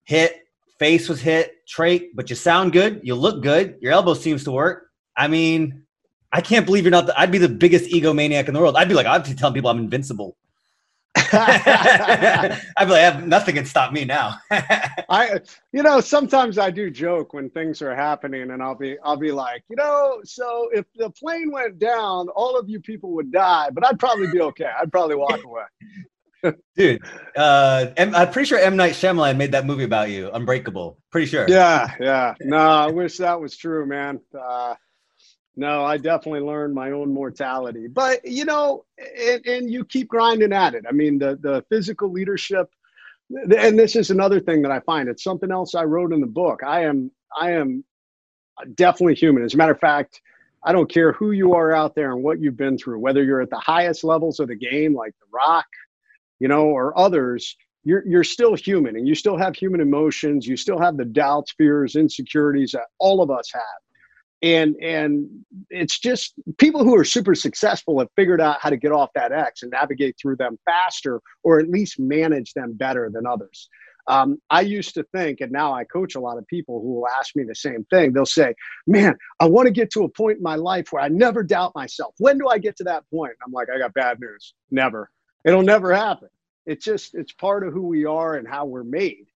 [0.04, 0.46] hit
[0.80, 4.52] face was hit, trait, but you sound good, you look good, your elbow seems to
[4.52, 4.90] work.
[5.16, 5.84] I mean,
[6.32, 7.06] I can't believe you're not.
[7.06, 8.78] The, I'd be the biggest egomaniac in the world.
[8.78, 10.38] I'd be like, I'd be telling people I'm invincible.
[11.32, 14.36] I'd be like, nothing can stop me now.
[14.52, 15.40] I,
[15.72, 19.32] you know, sometimes I do joke when things are happening, and I'll be, I'll be
[19.32, 23.70] like, you know, so if the plane went down, all of you people would die,
[23.72, 24.70] but I'd probably be okay.
[24.80, 26.54] I'd probably walk away.
[26.78, 27.02] Dude,
[27.36, 30.98] uh, M- I'm pretty sure M Night Shyamalan made that movie about you, Unbreakable.
[31.12, 31.46] Pretty sure.
[31.50, 32.34] Yeah, yeah.
[32.42, 34.22] No, I wish that was true, man.
[34.40, 34.76] Uh,
[35.60, 38.86] no, I definitely learned my own mortality, but you know,
[39.20, 40.86] and, and you keep grinding at it.
[40.88, 42.70] I mean, the the physical leadership,
[43.32, 45.10] and this is another thing that I find.
[45.10, 46.62] It's something else I wrote in the book.
[46.66, 47.84] I am I am
[48.76, 49.44] definitely human.
[49.44, 50.22] As a matter of fact,
[50.64, 53.42] I don't care who you are out there and what you've been through, whether you're
[53.42, 55.68] at the highest levels of the game, like The Rock,
[56.40, 60.48] you know, or others, you're you're still human and you still have human emotions.
[60.48, 63.89] You still have the doubts, fears, insecurities that all of us have.
[64.42, 65.28] And and
[65.70, 69.34] it's just people who are super successful have figured out how to get off that
[69.34, 73.70] X and navigate through them faster, or at least manage them better than others.
[74.08, 77.08] Um, I used to think, and now I coach a lot of people who will
[77.08, 78.12] ask me the same thing.
[78.12, 78.56] They'll say,
[78.88, 81.74] Man, I want to get to a point in my life where I never doubt
[81.76, 82.16] myself.
[82.18, 83.34] When do I get to that point?
[83.46, 84.56] I'm like, I got bad news.
[84.72, 85.12] Never.
[85.46, 86.30] It'll never happen.
[86.66, 89.28] It's just it's part of who we are and how we're made.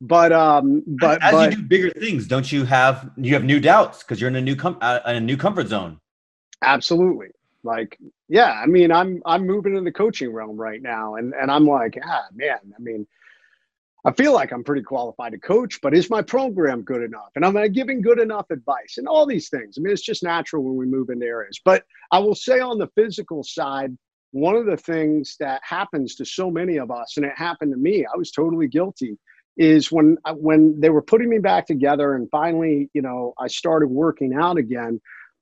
[0.00, 3.58] But um, but as but, you do bigger things, don't you have you have new
[3.58, 6.00] doubts because you're in a new com- uh, in a new comfort zone.
[6.62, 7.28] Absolutely.
[7.64, 11.50] Like, yeah, I mean, I'm I'm moving in the coaching realm right now, and and
[11.50, 13.08] I'm like, ah, man, I mean,
[14.04, 17.30] I feel like I'm pretty qualified to coach, but is my program good enough?
[17.34, 18.98] And I'm I giving good enough advice?
[18.98, 19.76] And all these things.
[19.76, 21.60] I mean, it's just natural when we move into areas.
[21.64, 23.96] But I will say on the physical side,
[24.30, 27.78] one of the things that happens to so many of us, and it happened to
[27.78, 29.18] me, I was totally guilty,
[29.58, 33.48] is when uh, when they were putting me back together, and finally, you know, I
[33.48, 35.00] started working out again.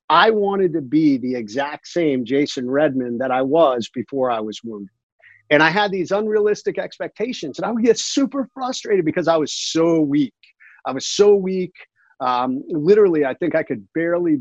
[0.09, 4.61] I wanted to be the exact same Jason Redman that I was before I was
[4.65, 4.95] wounded.
[5.51, 9.53] And I had these unrealistic expectations, and I would get super frustrated because I was
[9.53, 10.35] so weak.
[10.87, 11.75] I was so weak.
[12.21, 14.39] Um, literally, I think I could barely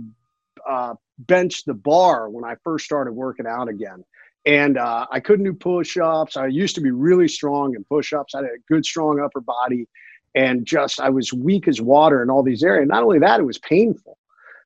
[0.68, 4.04] uh, bench the bar when I first started working out again
[4.46, 6.38] and uh, I couldn't do push-ups.
[6.38, 8.36] I used to be really strong in push-ups.
[8.36, 9.88] I had a good, strong upper body,
[10.36, 12.88] and just I was weak as water in all these areas.
[12.88, 14.18] Not only that, it was painful.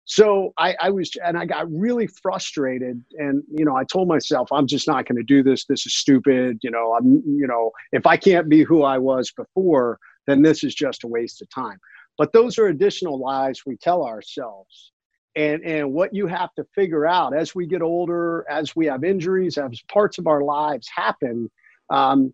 [0.06, 3.04] So I, I was, and I got really frustrated.
[3.20, 5.66] And you know, I told myself, I'm just not going to do this.
[5.66, 6.58] This is stupid.
[6.64, 10.64] You know, I'm, you know, if I can't be who I was before, then this
[10.64, 11.78] is just a waste of time.
[12.18, 14.92] But those are additional lies we tell ourselves
[15.40, 19.04] and and what you have to figure out as we get older as we have
[19.04, 21.50] injuries as parts of our lives happen
[21.90, 22.34] um,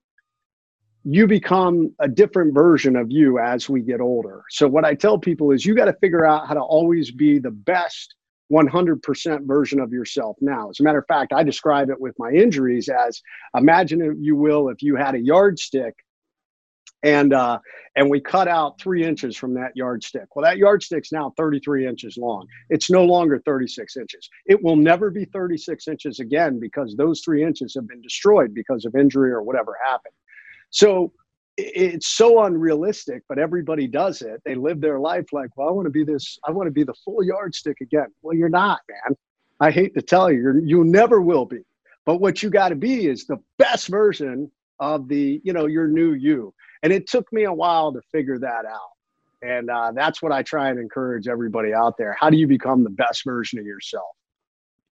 [1.03, 4.43] you become a different version of you as we get older.
[4.49, 7.37] So what i tell people is you got to figure out how to always be
[7.37, 8.15] the best
[8.51, 10.69] 100% version of yourself now.
[10.69, 13.21] As a matter of fact i describe it with my injuries as
[13.55, 15.93] imagine if you will if you had a yardstick
[17.03, 17.59] and uh,
[17.95, 20.35] and we cut out three inches from that yardstick.
[20.35, 22.47] Well, that yardstick's now 33 inches long.
[22.69, 24.29] It's no longer 36 inches.
[24.47, 28.85] It will never be 36 inches again because those three inches have been destroyed because
[28.85, 30.15] of injury or whatever happened.
[30.71, 31.13] So
[31.57, 34.41] it's so unrealistic, but everybody does it.
[34.43, 36.37] They live their life like, well, I want to be this.
[36.45, 38.07] I want to be the full yardstick again.
[38.23, 39.15] Well, you're not, man.
[39.61, 41.59] I hate to tell you, you never will be.
[42.05, 45.87] But what you got to be is the best version of the, you know, your
[45.87, 48.91] new you and it took me a while to figure that out
[49.41, 52.15] And uh, that's what I try and encourage everybody out there.
[52.19, 54.05] How do you become the best version of yourself?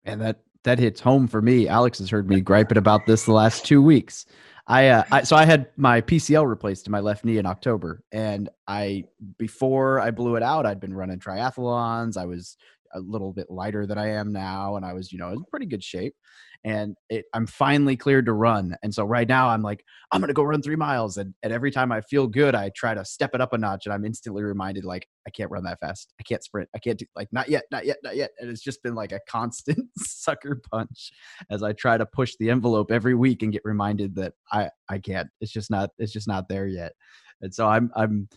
[0.03, 1.67] And that that hits home for me.
[1.67, 4.26] Alex has heard me griping about this the last two weeks.
[4.67, 8.03] I, uh, I so I had my PCL replaced in my left knee in October,
[8.11, 9.05] and I
[9.38, 12.17] before I blew it out, I'd been running triathlons.
[12.17, 12.57] I was
[12.96, 15.66] a little bit lighter than I am now, and I was, you know, in pretty
[15.66, 16.16] good shape.
[16.64, 18.76] And it, I'm finally cleared to run.
[18.82, 21.18] And so right now I'm like, I'm gonna go run three miles.
[21.18, 23.86] And, and every time I feel good, I try to step it up a notch,
[23.86, 26.14] and I'm instantly reminded like I can't run that fast.
[26.20, 26.70] I can't sprint.
[26.76, 28.32] I can't do like not yet, not yet, not yet.
[28.39, 31.12] And it's just been like a constant sucker punch
[31.52, 35.00] as I try to push the envelope every week and get reminded that I I
[35.00, 35.30] can't.
[35.41, 35.91] It's just not.
[36.00, 36.93] It's just not there yet.
[37.41, 38.30] And so I'm I'm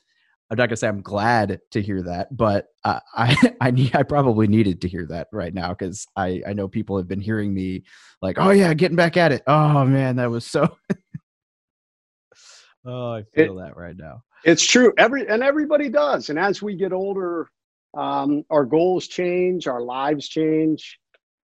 [0.50, 4.02] I'm not gonna say I'm glad to hear that, but uh, I I need I
[4.02, 7.52] probably needed to hear that right now because I I know people have been hearing
[7.52, 7.84] me
[8.22, 9.42] like, oh yeah, getting back at it.
[9.46, 10.76] Oh man, that was so.
[12.86, 14.22] oh, I feel it, that right now.
[14.44, 14.94] It's true.
[14.96, 16.30] Every and everybody does.
[16.30, 17.50] And as we get older,
[17.96, 20.98] um, our goals change, our lives change.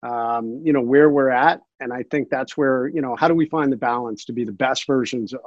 [0.03, 3.35] Um, you know where we're at, and I think that's where you know how do
[3.35, 5.37] we find the balance to be the best versions uh,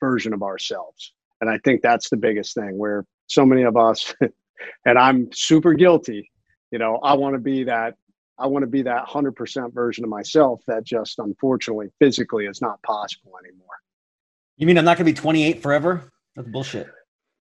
[0.00, 1.12] version of ourselves.
[1.40, 4.14] And I think that's the biggest thing where so many of us,
[4.86, 6.30] and I'm super guilty,
[6.70, 7.94] you know, I want to be that,
[8.38, 12.82] I want to be that 100% version of myself that just unfortunately physically is not
[12.82, 13.66] possible anymore.
[14.56, 16.10] You mean I'm not going to be 28 forever?
[16.34, 16.88] That's bullshit.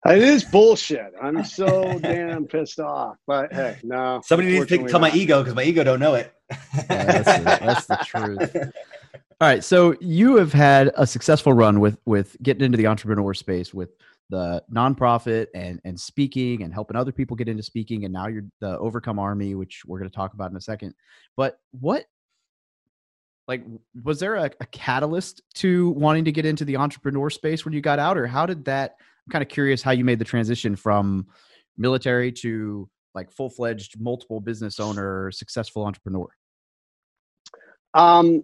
[0.05, 1.13] It is bullshit.
[1.21, 3.17] I'm so damn pissed off.
[3.25, 4.21] But hey, no.
[4.23, 6.31] Somebody needs to tell my ego because my ego don't know it.
[6.49, 8.73] Yeah, that's, the, that's the truth.
[9.41, 13.33] All right, so you have had a successful run with with getting into the entrepreneur
[13.33, 13.89] space with
[14.29, 18.45] the nonprofit and and speaking and helping other people get into speaking, and now you're
[18.61, 20.93] the Overcome Army, which we're going to talk about in a second.
[21.35, 22.05] But what,
[23.49, 23.65] like,
[24.05, 27.81] was there a, a catalyst to wanting to get into the entrepreneur space when you
[27.81, 28.95] got out, or how did that?
[29.27, 31.27] I'm kind of curious how you made the transition from
[31.77, 36.27] military to like full fledged multiple business owner, successful entrepreneur.
[37.93, 38.43] Um,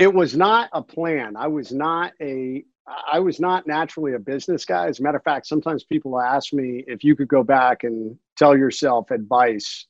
[0.00, 1.36] it was not a plan.
[1.36, 2.64] I was not a
[3.12, 4.88] I was not naturally a business guy.
[4.88, 8.16] As a matter of fact, sometimes people ask me if you could go back and
[8.36, 9.86] tell yourself advice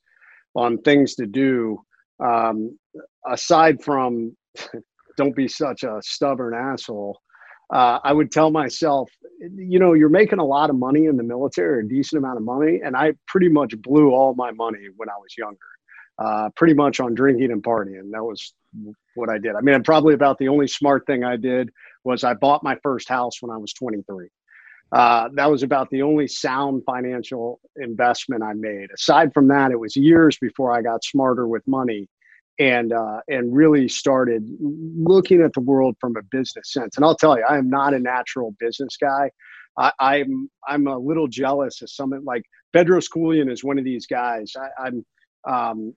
[0.56, 1.80] on things to do,
[2.18, 2.76] um,
[3.26, 4.36] aside from
[5.16, 7.20] don't be such a stubborn asshole.
[7.72, 9.08] Uh, I would tell myself,
[9.40, 12.42] you know, you're making a lot of money in the military, a decent amount of
[12.42, 15.58] money, and I pretty much blew all my money when I was younger,
[16.18, 18.10] uh, pretty much on drinking and partying.
[18.10, 18.52] That was
[19.14, 19.54] what I did.
[19.56, 21.70] I mean, I'm probably about the only smart thing I did
[22.04, 24.28] was I bought my first house when I was 23.
[24.92, 28.88] Uh, that was about the only sound financial investment I made.
[28.94, 32.08] Aside from that, it was years before I got smarter with money
[32.58, 36.96] and uh, and really started looking at the world from a business sense.
[36.96, 39.30] And I'll tell you, I am not a natural business guy.
[39.78, 42.42] I, I'm I'm a little jealous of someone like
[42.74, 44.52] Bedros Keuilian is one of these guys.
[44.56, 45.06] I, I'm
[45.48, 45.94] um,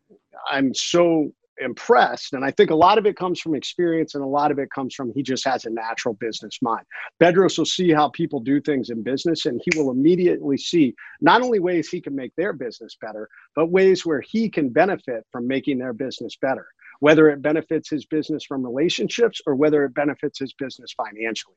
[0.50, 2.34] I'm so impressed.
[2.34, 4.70] And I think a lot of it comes from experience and a lot of it
[4.74, 6.86] comes from he just has a natural business mind.
[7.22, 11.41] Bedros will see how people do things in business and he will immediately see not
[11.41, 15.47] only ways he can make their business better, but ways where he can benefit from
[15.47, 16.68] making their business better,
[16.99, 21.56] whether it benefits his business from relationships or whether it benefits his business financially.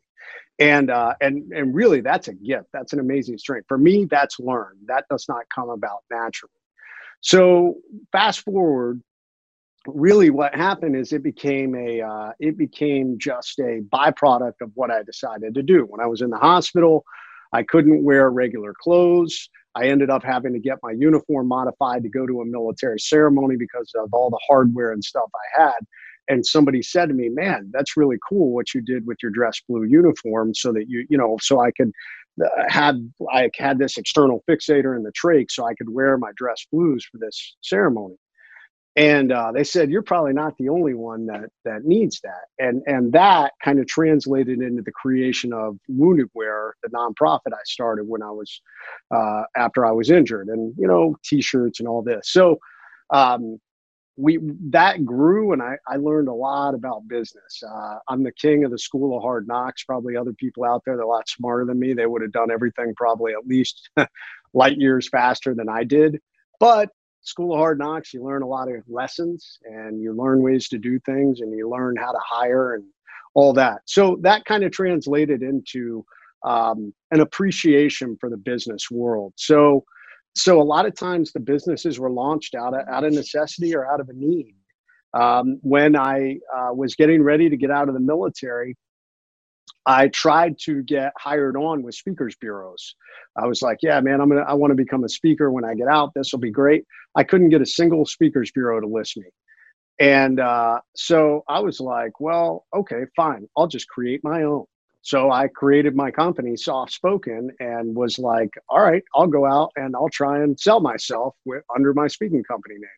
[0.58, 2.66] And uh, and and really that's a gift.
[2.72, 3.66] That's an amazing strength.
[3.68, 4.80] For me, that's learned.
[4.86, 6.52] That does not come about naturally.
[7.20, 7.76] So
[8.12, 9.02] fast forward
[9.88, 14.90] really what happened is it became a uh, it became just a byproduct of what
[14.90, 15.86] i decided to do.
[15.88, 17.04] When i was in the hospital
[17.52, 19.48] i couldn't wear regular clothes.
[19.74, 23.56] I ended up having to get my uniform modified to go to a military ceremony
[23.56, 25.80] because of all the hardware and stuff i had.
[26.28, 29.60] And somebody said to me man that's really cool what you did with your dress
[29.68, 31.92] blue uniform so that you you know so i could
[32.44, 36.30] uh, had i had this external fixator in the trach so i could wear my
[36.36, 38.16] dress blues for this ceremony
[38.96, 42.46] and uh, they said you're probably not the only one that that needs that.
[42.58, 47.58] And and that kind of translated into the creation of wounded wear the nonprofit i
[47.64, 48.60] started when i was
[49.14, 52.30] uh, after i was injured and you know t-shirts and all this.
[52.30, 52.58] So
[53.10, 53.60] um,
[54.16, 54.38] we
[54.70, 57.62] that grew and I, I learned a lot about business.
[57.68, 59.84] Uh, i'm the king of the school of hard knocks.
[59.84, 62.32] Probably other people out there that are a lot smarter than me they would have
[62.32, 63.90] done everything probably at least
[64.54, 66.20] light years faster than i did.
[66.60, 66.90] But
[67.26, 70.78] School of Hard Knocks, you learn a lot of lessons and you learn ways to
[70.78, 72.84] do things and you learn how to hire and
[73.34, 73.82] all that.
[73.84, 76.04] So that kind of translated into
[76.44, 79.32] um, an appreciation for the business world.
[79.36, 79.84] So,
[80.34, 83.90] so a lot of times the businesses were launched out of, out of necessity or
[83.90, 84.54] out of a need.
[85.12, 88.76] Um, when I uh, was getting ready to get out of the military,
[89.86, 92.94] I tried to get hired on with speakers bureaus.
[93.36, 95.74] I was like, yeah, man, I'm gonna I want to become a speaker when I
[95.74, 96.12] get out.
[96.14, 96.84] This will be great.
[97.14, 99.26] I couldn't get a single speakers bureau to list me.
[99.98, 103.48] And uh, so I was like, well, okay, fine.
[103.56, 104.64] I'll just create my own.
[105.02, 109.94] So I created my company, SOFspoken, and was like, all right, I'll go out and
[109.94, 112.90] I'll try and sell myself with, under my speaking company name.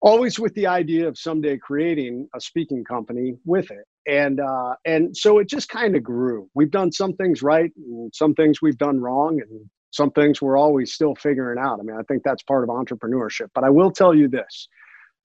[0.00, 3.84] Always with the idea of someday creating a speaking company with it.
[4.08, 6.48] And uh, and so it just kind of grew.
[6.54, 10.56] We've done some things right, and some things we've done wrong, and some things we're
[10.56, 11.78] always still figuring out.
[11.78, 13.48] I mean, I think that's part of entrepreneurship.
[13.54, 14.68] But I will tell you this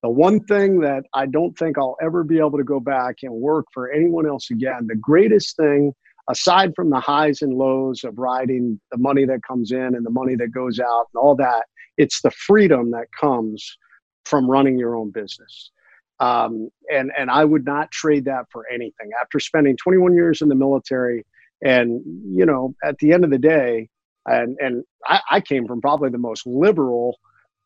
[0.04, 3.34] the one thing that I don't think I'll ever be able to go back and
[3.34, 5.94] work for anyone else again, the greatest thing,
[6.30, 10.12] aside from the highs and lows of riding the money that comes in and the
[10.12, 11.64] money that goes out and all that,
[11.98, 13.78] it's the freedom that comes
[14.26, 15.72] from running your own business.
[16.20, 19.10] Um, and and I would not trade that for anything.
[19.22, 21.26] After spending 21 years in the military,
[21.64, 23.90] and you know, at the end of the day,
[24.26, 27.18] and and I, I came from probably the most liberal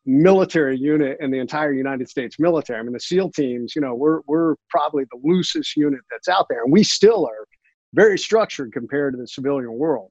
[0.06, 2.78] military unit in the entire United States military.
[2.78, 6.46] I mean, the SEAL teams, you know, we're we're probably the loosest unit that's out
[6.48, 7.46] there, and we still are
[7.94, 10.10] very structured compared to the civilian world.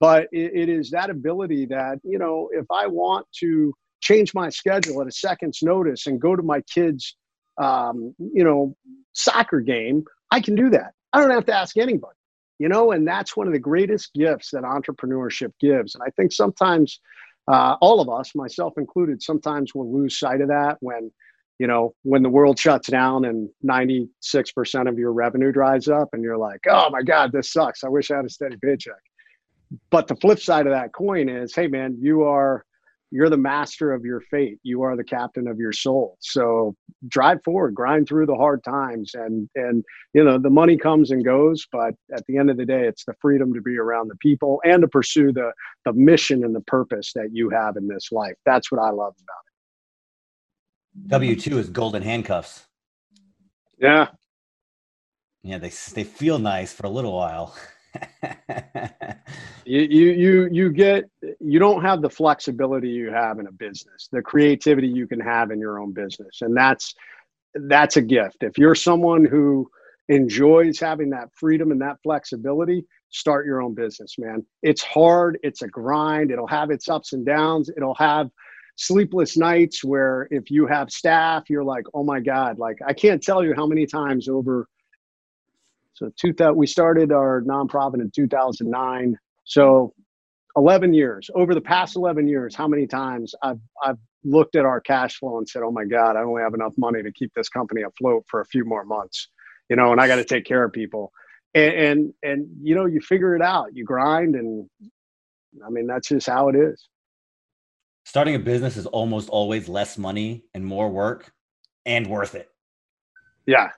[0.00, 4.48] But it, it is that ability that you know, if I want to change my
[4.48, 7.16] schedule at a second's notice and go to my kids'
[7.58, 8.76] um, you know
[9.12, 10.92] soccer game, I can do that.
[11.12, 12.16] I don't have to ask anybody.
[12.58, 15.96] You know, and that's one of the greatest gifts that entrepreneurship gives.
[15.96, 17.00] And I think sometimes
[17.48, 21.10] uh, all of us, myself included, sometimes will lose sight of that when,
[21.58, 24.08] you know, when the world shuts down and 96%
[24.88, 27.82] of your revenue dries up and you're like, oh my God, this sucks.
[27.82, 28.94] I wish I had a steady paycheck.
[29.90, 32.64] But the flip side of that coin is, hey man, you are
[33.12, 34.58] you're the master of your fate.
[34.62, 36.16] You are the captain of your soul.
[36.20, 36.74] So
[37.08, 39.84] drive forward, grind through the hard times, and and
[40.14, 43.04] you know the money comes and goes, but at the end of the day, it's
[43.04, 45.52] the freedom to be around the people and to pursue the
[45.84, 48.34] the mission and the purpose that you have in this life.
[48.46, 49.42] That's what I love about
[51.04, 51.08] it.
[51.08, 52.66] W two is golden handcuffs.
[53.78, 54.08] Yeah.
[55.42, 57.54] Yeah, they they feel nice for a little while.
[59.64, 61.04] you, you you you get
[61.40, 65.50] you don't have the flexibility you have in a business the creativity you can have
[65.50, 66.40] in your own business.
[66.42, 66.94] And that's
[67.54, 68.38] that's a gift.
[68.40, 69.68] If you're someone who
[70.08, 74.44] enjoys having that freedom and that flexibility start your own business man.
[74.62, 75.38] It's hard.
[75.42, 76.30] It's a grind.
[76.30, 77.70] It'll have its ups and downs.
[77.76, 78.30] It'll have
[78.76, 83.22] sleepless nights where if you have staff you're like oh my god like i can't
[83.22, 84.66] tell you how many times over
[85.94, 89.16] so two thousand, we started our nonprofit in 2009.
[89.44, 89.92] So
[90.56, 91.30] 11 years.
[91.34, 95.38] Over the past 11 years, how many times I've I've looked at our cash flow
[95.38, 98.24] and said, "Oh my God, I only have enough money to keep this company afloat
[98.28, 99.28] for a few more months,"
[99.68, 101.12] you know, and I got to take care of people.
[101.54, 103.74] And, and and you know, you figure it out.
[103.74, 104.68] You grind, and
[105.66, 106.88] I mean, that's just how it is.
[108.04, 111.32] Starting a business is almost always less money and more work,
[111.86, 112.48] and worth it.
[113.46, 113.70] Yeah,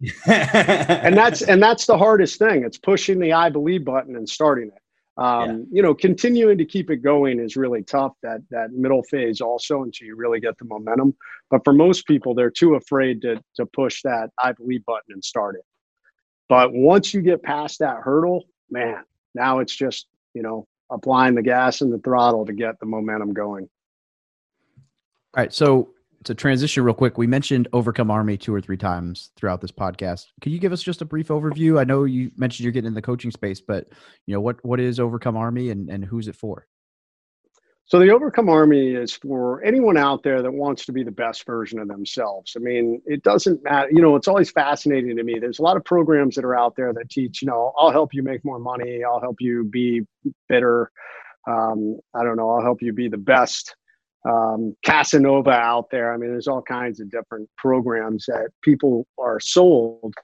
[0.26, 2.64] and that's and that's the hardest thing.
[2.64, 4.82] It's pushing the I believe button and starting it.
[5.20, 5.64] Um, yeah.
[5.72, 8.12] You know, continuing to keep it going is really tough.
[8.22, 11.16] That that middle phase also until you really get the momentum.
[11.50, 15.24] But for most people, they're too afraid to to push that I believe button and
[15.24, 15.64] start it.
[16.48, 19.02] But once you get past that hurdle, man,
[19.34, 23.34] now it's just you know applying the gas and the throttle to get the momentum
[23.34, 23.68] going.
[25.36, 25.52] All right.
[25.52, 25.90] So
[26.28, 30.26] to transition real quick, we mentioned Overcome Army two or three times throughout this podcast.
[30.42, 31.80] Could you give us just a brief overview?
[31.80, 33.88] I know you mentioned you're getting in the coaching space, but
[34.26, 36.66] you know what what is Overcome Army and, and who's it for?
[37.86, 41.46] So the Overcome Army is for anyone out there that wants to be the best
[41.46, 42.52] version of themselves.
[42.54, 43.88] I mean, it doesn't matter.
[43.90, 45.38] You know, it's always fascinating to me.
[45.38, 48.12] There's a lot of programs that are out there that teach, you know, I'll help
[48.12, 49.02] you make more money.
[49.02, 50.02] I'll help you be
[50.50, 50.90] better.
[51.48, 52.50] Um, I don't know.
[52.50, 53.74] I'll help you be the best
[54.28, 56.12] um, Casanova out there.
[56.12, 60.14] I mean, there's all kinds of different programs that people are sold.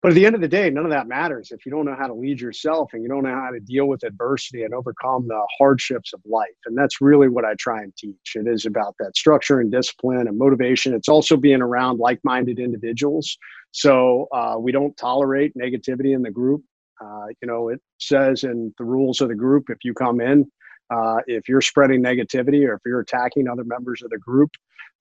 [0.00, 1.96] But at the end of the day, none of that matters if you don't know
[1.98, 5.26] how to lead yourself and you don't know how to deal with adversity and overcome
[5.26, 6.46] the hardships of life.
[6.66, 8.36] And that's really what I try and teach.
[8.36, 10.94] It is about that structure and discipline and motivation.
[10.94, 13.36] It's also being around like minded individuals.
[13.72, 16.62] So uh, we don't tolerate negativity in the group.
[17.04, 20.48] Uh, you know, it says in the rules of the group if you come in,
[20.90, 24.50] uh, if you're spreading negativity or if you're attacking other members of the group.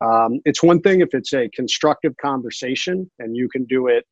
[0.02, 4.06] Um, it's one thing if it's a constructive conversation and you can do it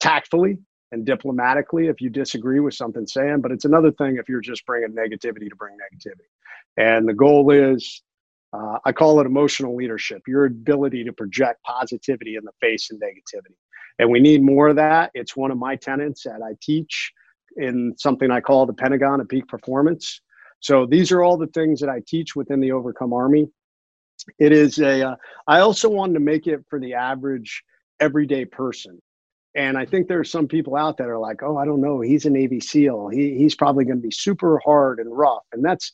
[0.00, 0.58] tactfully
[0.90, 4.64] and diplomatically if you disagree with something saying, but it's another thing if you're just
[4.66, 6.28] bringing negativity to bring negativity.
[6.76, 8.02] And the goal is,
[8.52, 12.98] uh, I call it emotional leadership, your ability to project positivity in the face of
[12.98, 13.54] negativity.
[13.98, 15.10] And we need more of that.
[15.14, 17.12] It's one of my tenants that I teach
[17.56, 20.20] in something I call the Pentagon of Peak Performance.
[20.62, 23.50] So these are all the things that I teach within the Overcome Army.
[24.38, 25.10] It is a.
[25.10, 27.62] Uh, I also wanted to make it for the average
[28.00, 29.00] everyday person.
[29.54, 32.00] And I think there are some people out that are like, oh, I don't know,
[32.00, 33.08] he's a Navy SEAL.
[33.08, 35.44] He, he's probably going to be super hard and rough.
[35.52, 35.92] And that's,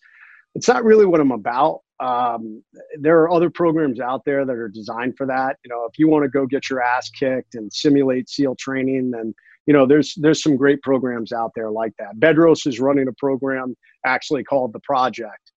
[0.54, 1.80] it's not really what I'm about.
[1.98, 2.62] Um,
[3.00, 5.56] there are other programs out there that are designed for that.
[5.64, 9.10] You know, if you want to go get your ass kicked and simulate SEAL training,
[9.10, 9.34] then
[9.68, 12.16] you know there's there's some great programs out there like that.
[12.16, 15.52] Bedros is running a program actually called the Project,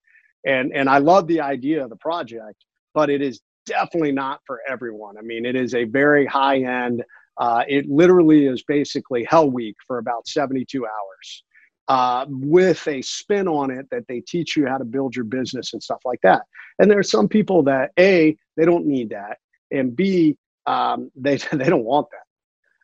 [0.46, 4.60] and and I love the idea of the project, but it is definitely not for
[4.68, 5.18] everyone.
[5.18, 7.06] I mean, it is a very high end.
[7.38, 11.44] Uh, it literally is basically Hell Week for about 72 hours
[11.88, 15.72] uh, with a spin on it that they teach you how to build your business
[15.72, 16.42] and stuff like that.
[16.80, 19.38] And there are some people that A, they don't need that,
[19.72, 20.36] and B,
[20.66, 22.26] um, they, they don't want that.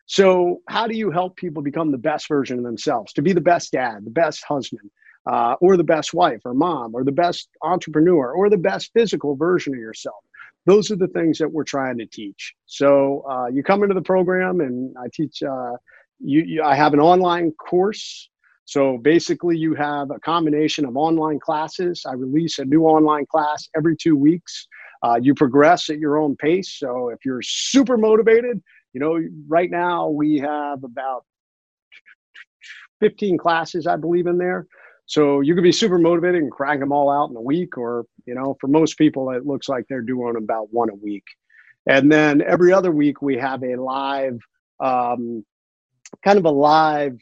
[0.08, 3.40] So, how do you help people become the best version of themselves, to be the
[3.40, 4.90] best dad, the best husband,
[5.30, 9.36] uh, or the best wife or mom, or the best entrepreneur, or the best physical
[9.36, 10.24] version of yourself?
[10.68, 12.54] those are the things that we're trying to teach.
[12.66, 15.42] So uh, you come into the program, and I teach.
[15.42, 15.72] Uh,
[16.20, 18.28] you, you, I have an online course.
[18.66, 22.04] So basically, you have a combination of online classes.
[22.06, 24.68] I release a new online class every two weeks.
[25.02, 26.76] Uh, you progress at your own pace.
[26.78, 28.60] So if you're super motivated,
[28.92, 31.24] you know, right now we have about
[33.00, 34.66] 15 classes, I believe, in there.
[35.06, 38.04] So you could be super motivated and crank them all out in a week, or
[38.26, 41.24] you know, for most people, it looks like they're doing about one a week.
[41.86, 44.38] And then every other week, we have a live,
[44.80, 45.44] um,
[46.22, 47.18] kind of a live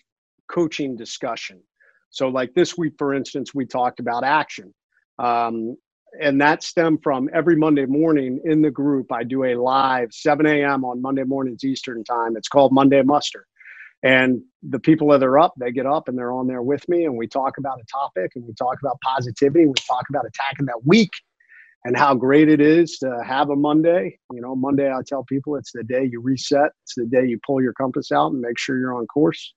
[0.51, 1.63] coaching discussion.
[2.11, 4.75] So, like this week, for instance, we talked about action.
[5.21, 5.77] Um,
[6.21, 9.13] and that stemmed from every Monday morning in the group.
[9.13, 10.85] I do a live 7 a.m.
[10.85, 12.37] on Monday mornings Eastern time.
[12.37, 13.47] It's called Monday Muster.
[14.03, 17.05] And the people that are up, they get up and they're on there with me,
[17.05, 19.67] and we talk about a topic and we talk about positivity.
[19.67, 21.11] We talk about attacking that week
[21.85, 24.19] and how great it is to have a Monday.
[24.33, 27.39] You know, Monday, I tell people it's the day you reset, it's the day you
[27.47, 29.55] pull your compass out and make sure you're on course.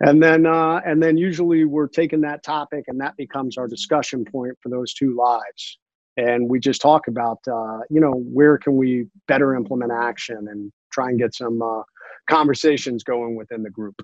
[0.00, 4.24] And then, uh, and then usually we're taking that topic, and that becomes our discussion
[4.24, 5.78] point for those two lives.
[6.18, 10.72] And we just talk about, uh, you know, where can we better implement action and
[10.92, 11.82] try and get some uh,
[12.28, 13.94] conversations going within the group.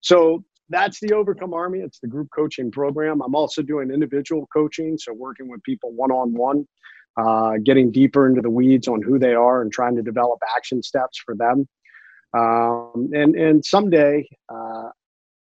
[0.00, 1.80] So that's the Overcome Army.
[1.80, 3.20] It's the group coaching program.
[3.22, 6.66] I'm also doing individual coaching, so working with people one on one,
[7.64, 11.18] getting deeper into the weeds on who they are and trying to develop action steps
[11.24, 11.66] for them.
[12.36, 14.90] Um, and and someday uh,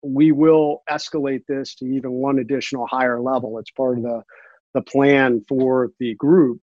[0.03, 3.59] we will escalate this to even one additional higher level.
[3.59, 4.23] It's part of the
[4.75, 6.61] the plan for the group.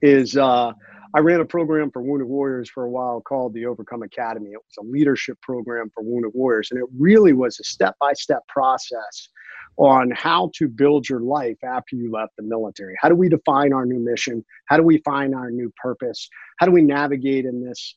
[0.00, 0.72] Is uh,
[1.14, 4.50] I ran a program for Wounded Warriors for a while called the Overcome Academy.
[4.50, 8.14] It was a leadership program for Wounded Warriors, and it really was a step by
[8.14, 9.28] step process
[9.76, 12.94] on how to build your life after you left the military.
[13.00, 14.44] How do we define our new mission?
[14.66, 16.28] How do we find our new purpose?
[16.58, 17.96] How do we navigate in this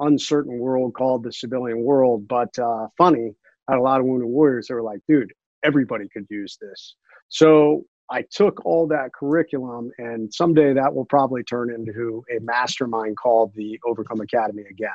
[0.00, 2.26] uncertain world called the civilian world?
[2.26, 3.34] But uh, funny,
[3.68, 5.32] had a lot of Wounded Warriors that were like, dude,
[5.64, 6.94] everybody could use this.
[7.28, 13.16] So I took all that curriculum, and someday that will probably turn into a mastermind
[13.16, 14.90] called the Overcome Academy again.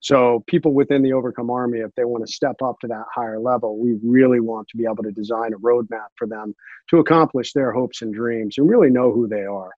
[0.00, 3.38] So, people within the Overcome Army, if they want to step up to that higher
[3.38, 6.54] level, we really want to be able to design a roadmap for them
[6.90, 9.70] to accomplish their hopes and dreams and really know who they are.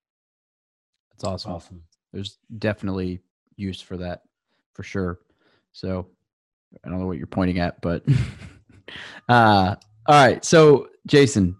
[1.10, 1.52] That's awesome.
[1.52, 1.82] Awesome.
[2.12, 3.20] There's definitely
[3.56, 4.22] use for that
[4.72, 5.20] for sure.
[5.72, 6.06] So,
[6.84, 8.04] I don't know what you're pointing at, but
[9.28, 9.74] uh,
[10.06, 10.44] all right.
[10.44, 11.56] So, Jason,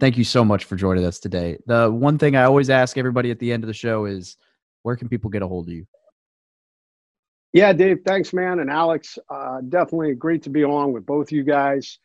[0.00, 1.58] thank you so much for joining us today.
[1.66, 4.36] The one thing I always ask everybody at the end of the show is
[4.82, 5.86] where can people get a hold of you?
[7.52, 8.60] Yeah, Dave, thanks, man.
[8.60, 11.98] And Alex, uh, definitely great to be on with both you guys.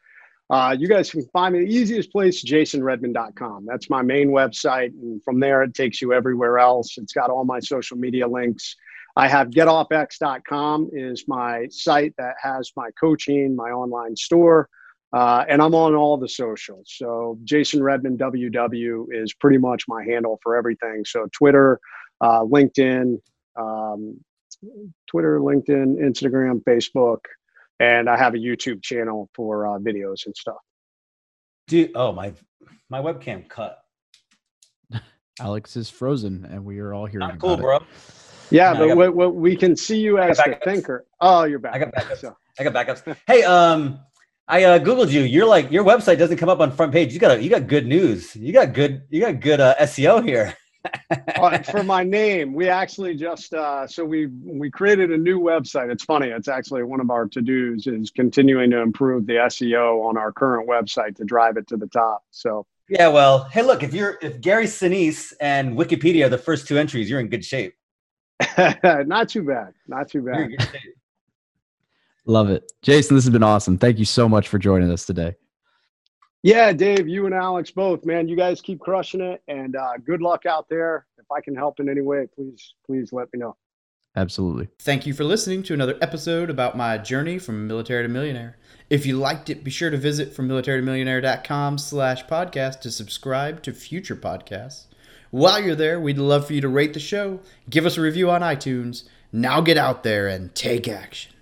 [0.50, 3.66] Uh, you guys can find me the easiest place, jasonredman.com.
[3.66, 4.90] That's my main website.
[4.90, 6.98] And from there, it takes you everywhere else.
[6.98, 8.76] It's got all my social media links.
[9.16, 14.70] I have getoffx.com is my site that has my coaching, my online store.
[15.14, 16.92] Uh, and I'm on all the socials.
[16.96, 21.06] So Jason Redman WW is pretty much my handle for everything.
[21.06, 21.80] So Twitter,
[22.20, 23.20] uh, LinkedIn,
[23.56, 24.20] um,
[25.08, 27.20] Twitter, LinkedIn, Instagram, Facebook,
[27.80, 30.58] and I have a YouTube channel for uh, videos and stuff.
[31.68, 32.34] Dude, oh my,
[32.90, 33.84] my webcam cut.
[35.40, 37.20] Alex is frozen, and we are all here.
[37.20, 37.80] Not cool, bro.
[38.50, 41.06] Yeah, but got, we can see you as the thinker.
[41.22, 41.76] Oh, you're back.
[41.76, 42.18] I got backups.
[42.18, 42.38] So.
[42.60, 43.18] I got backups.
[43.26, 44.00] Hey, um,
[44.48, 45.22] I uh, googled you.
[45.22, 47.14] You're like your website doesn't come up on front page.
[47.14, 48.36] You got a, you got good news.
[48.36, 50.56] You got good you got good uh, SEO here.
[51.38, 55.90] Uh, for my name, we actually just uh, so we we created a new website.
[55.90, 56.28] It's funny.
[56.28, 60.34] It's actually one of our to dos is continuing to improve the SEO on our
[60.34, 62.24] current website to drive it to the top.
[62.32, 66.68] So Yeah, well, hey, look, if you're if Gary Sinise and Wikipedia are the first
[66.68, 67.76] two entries, you're in good shape.
[69.06, 69.74] not too bad.
[69.88, 70.42] Not too bad.
[70.42, 70.96] in good shape.
[72.26, 72.72] Love it.
[72.82, 73.78] Jason, this has been awesome.
[73.78, 75.36] Thank you so much for joining us today.
[76.42, 78.28] Yeah, Dave, you and Alex both, man.
[78.28, 81.06] You guys keep crushing it, and uh, good luck out there.
[81.18, 83.56] If I can help in any way, please, please let me know.
[84.16, 84.68] Absolutely.
[84.80, 88.58] Thank you for listening to another episode about my journey from military to millionaire.
[88.90, 93.74] If you liked it, be sure to visit from militarytomillionaire.com slash podcast to subscribe to
[93.74, 94.86] future podcasts.
[95.34, 98.30] While you're there, we'd love for you to rate the show, give us a review
[98.30, 99.06] on iTunes.
[99.32, 101.33] Now get out there and take action.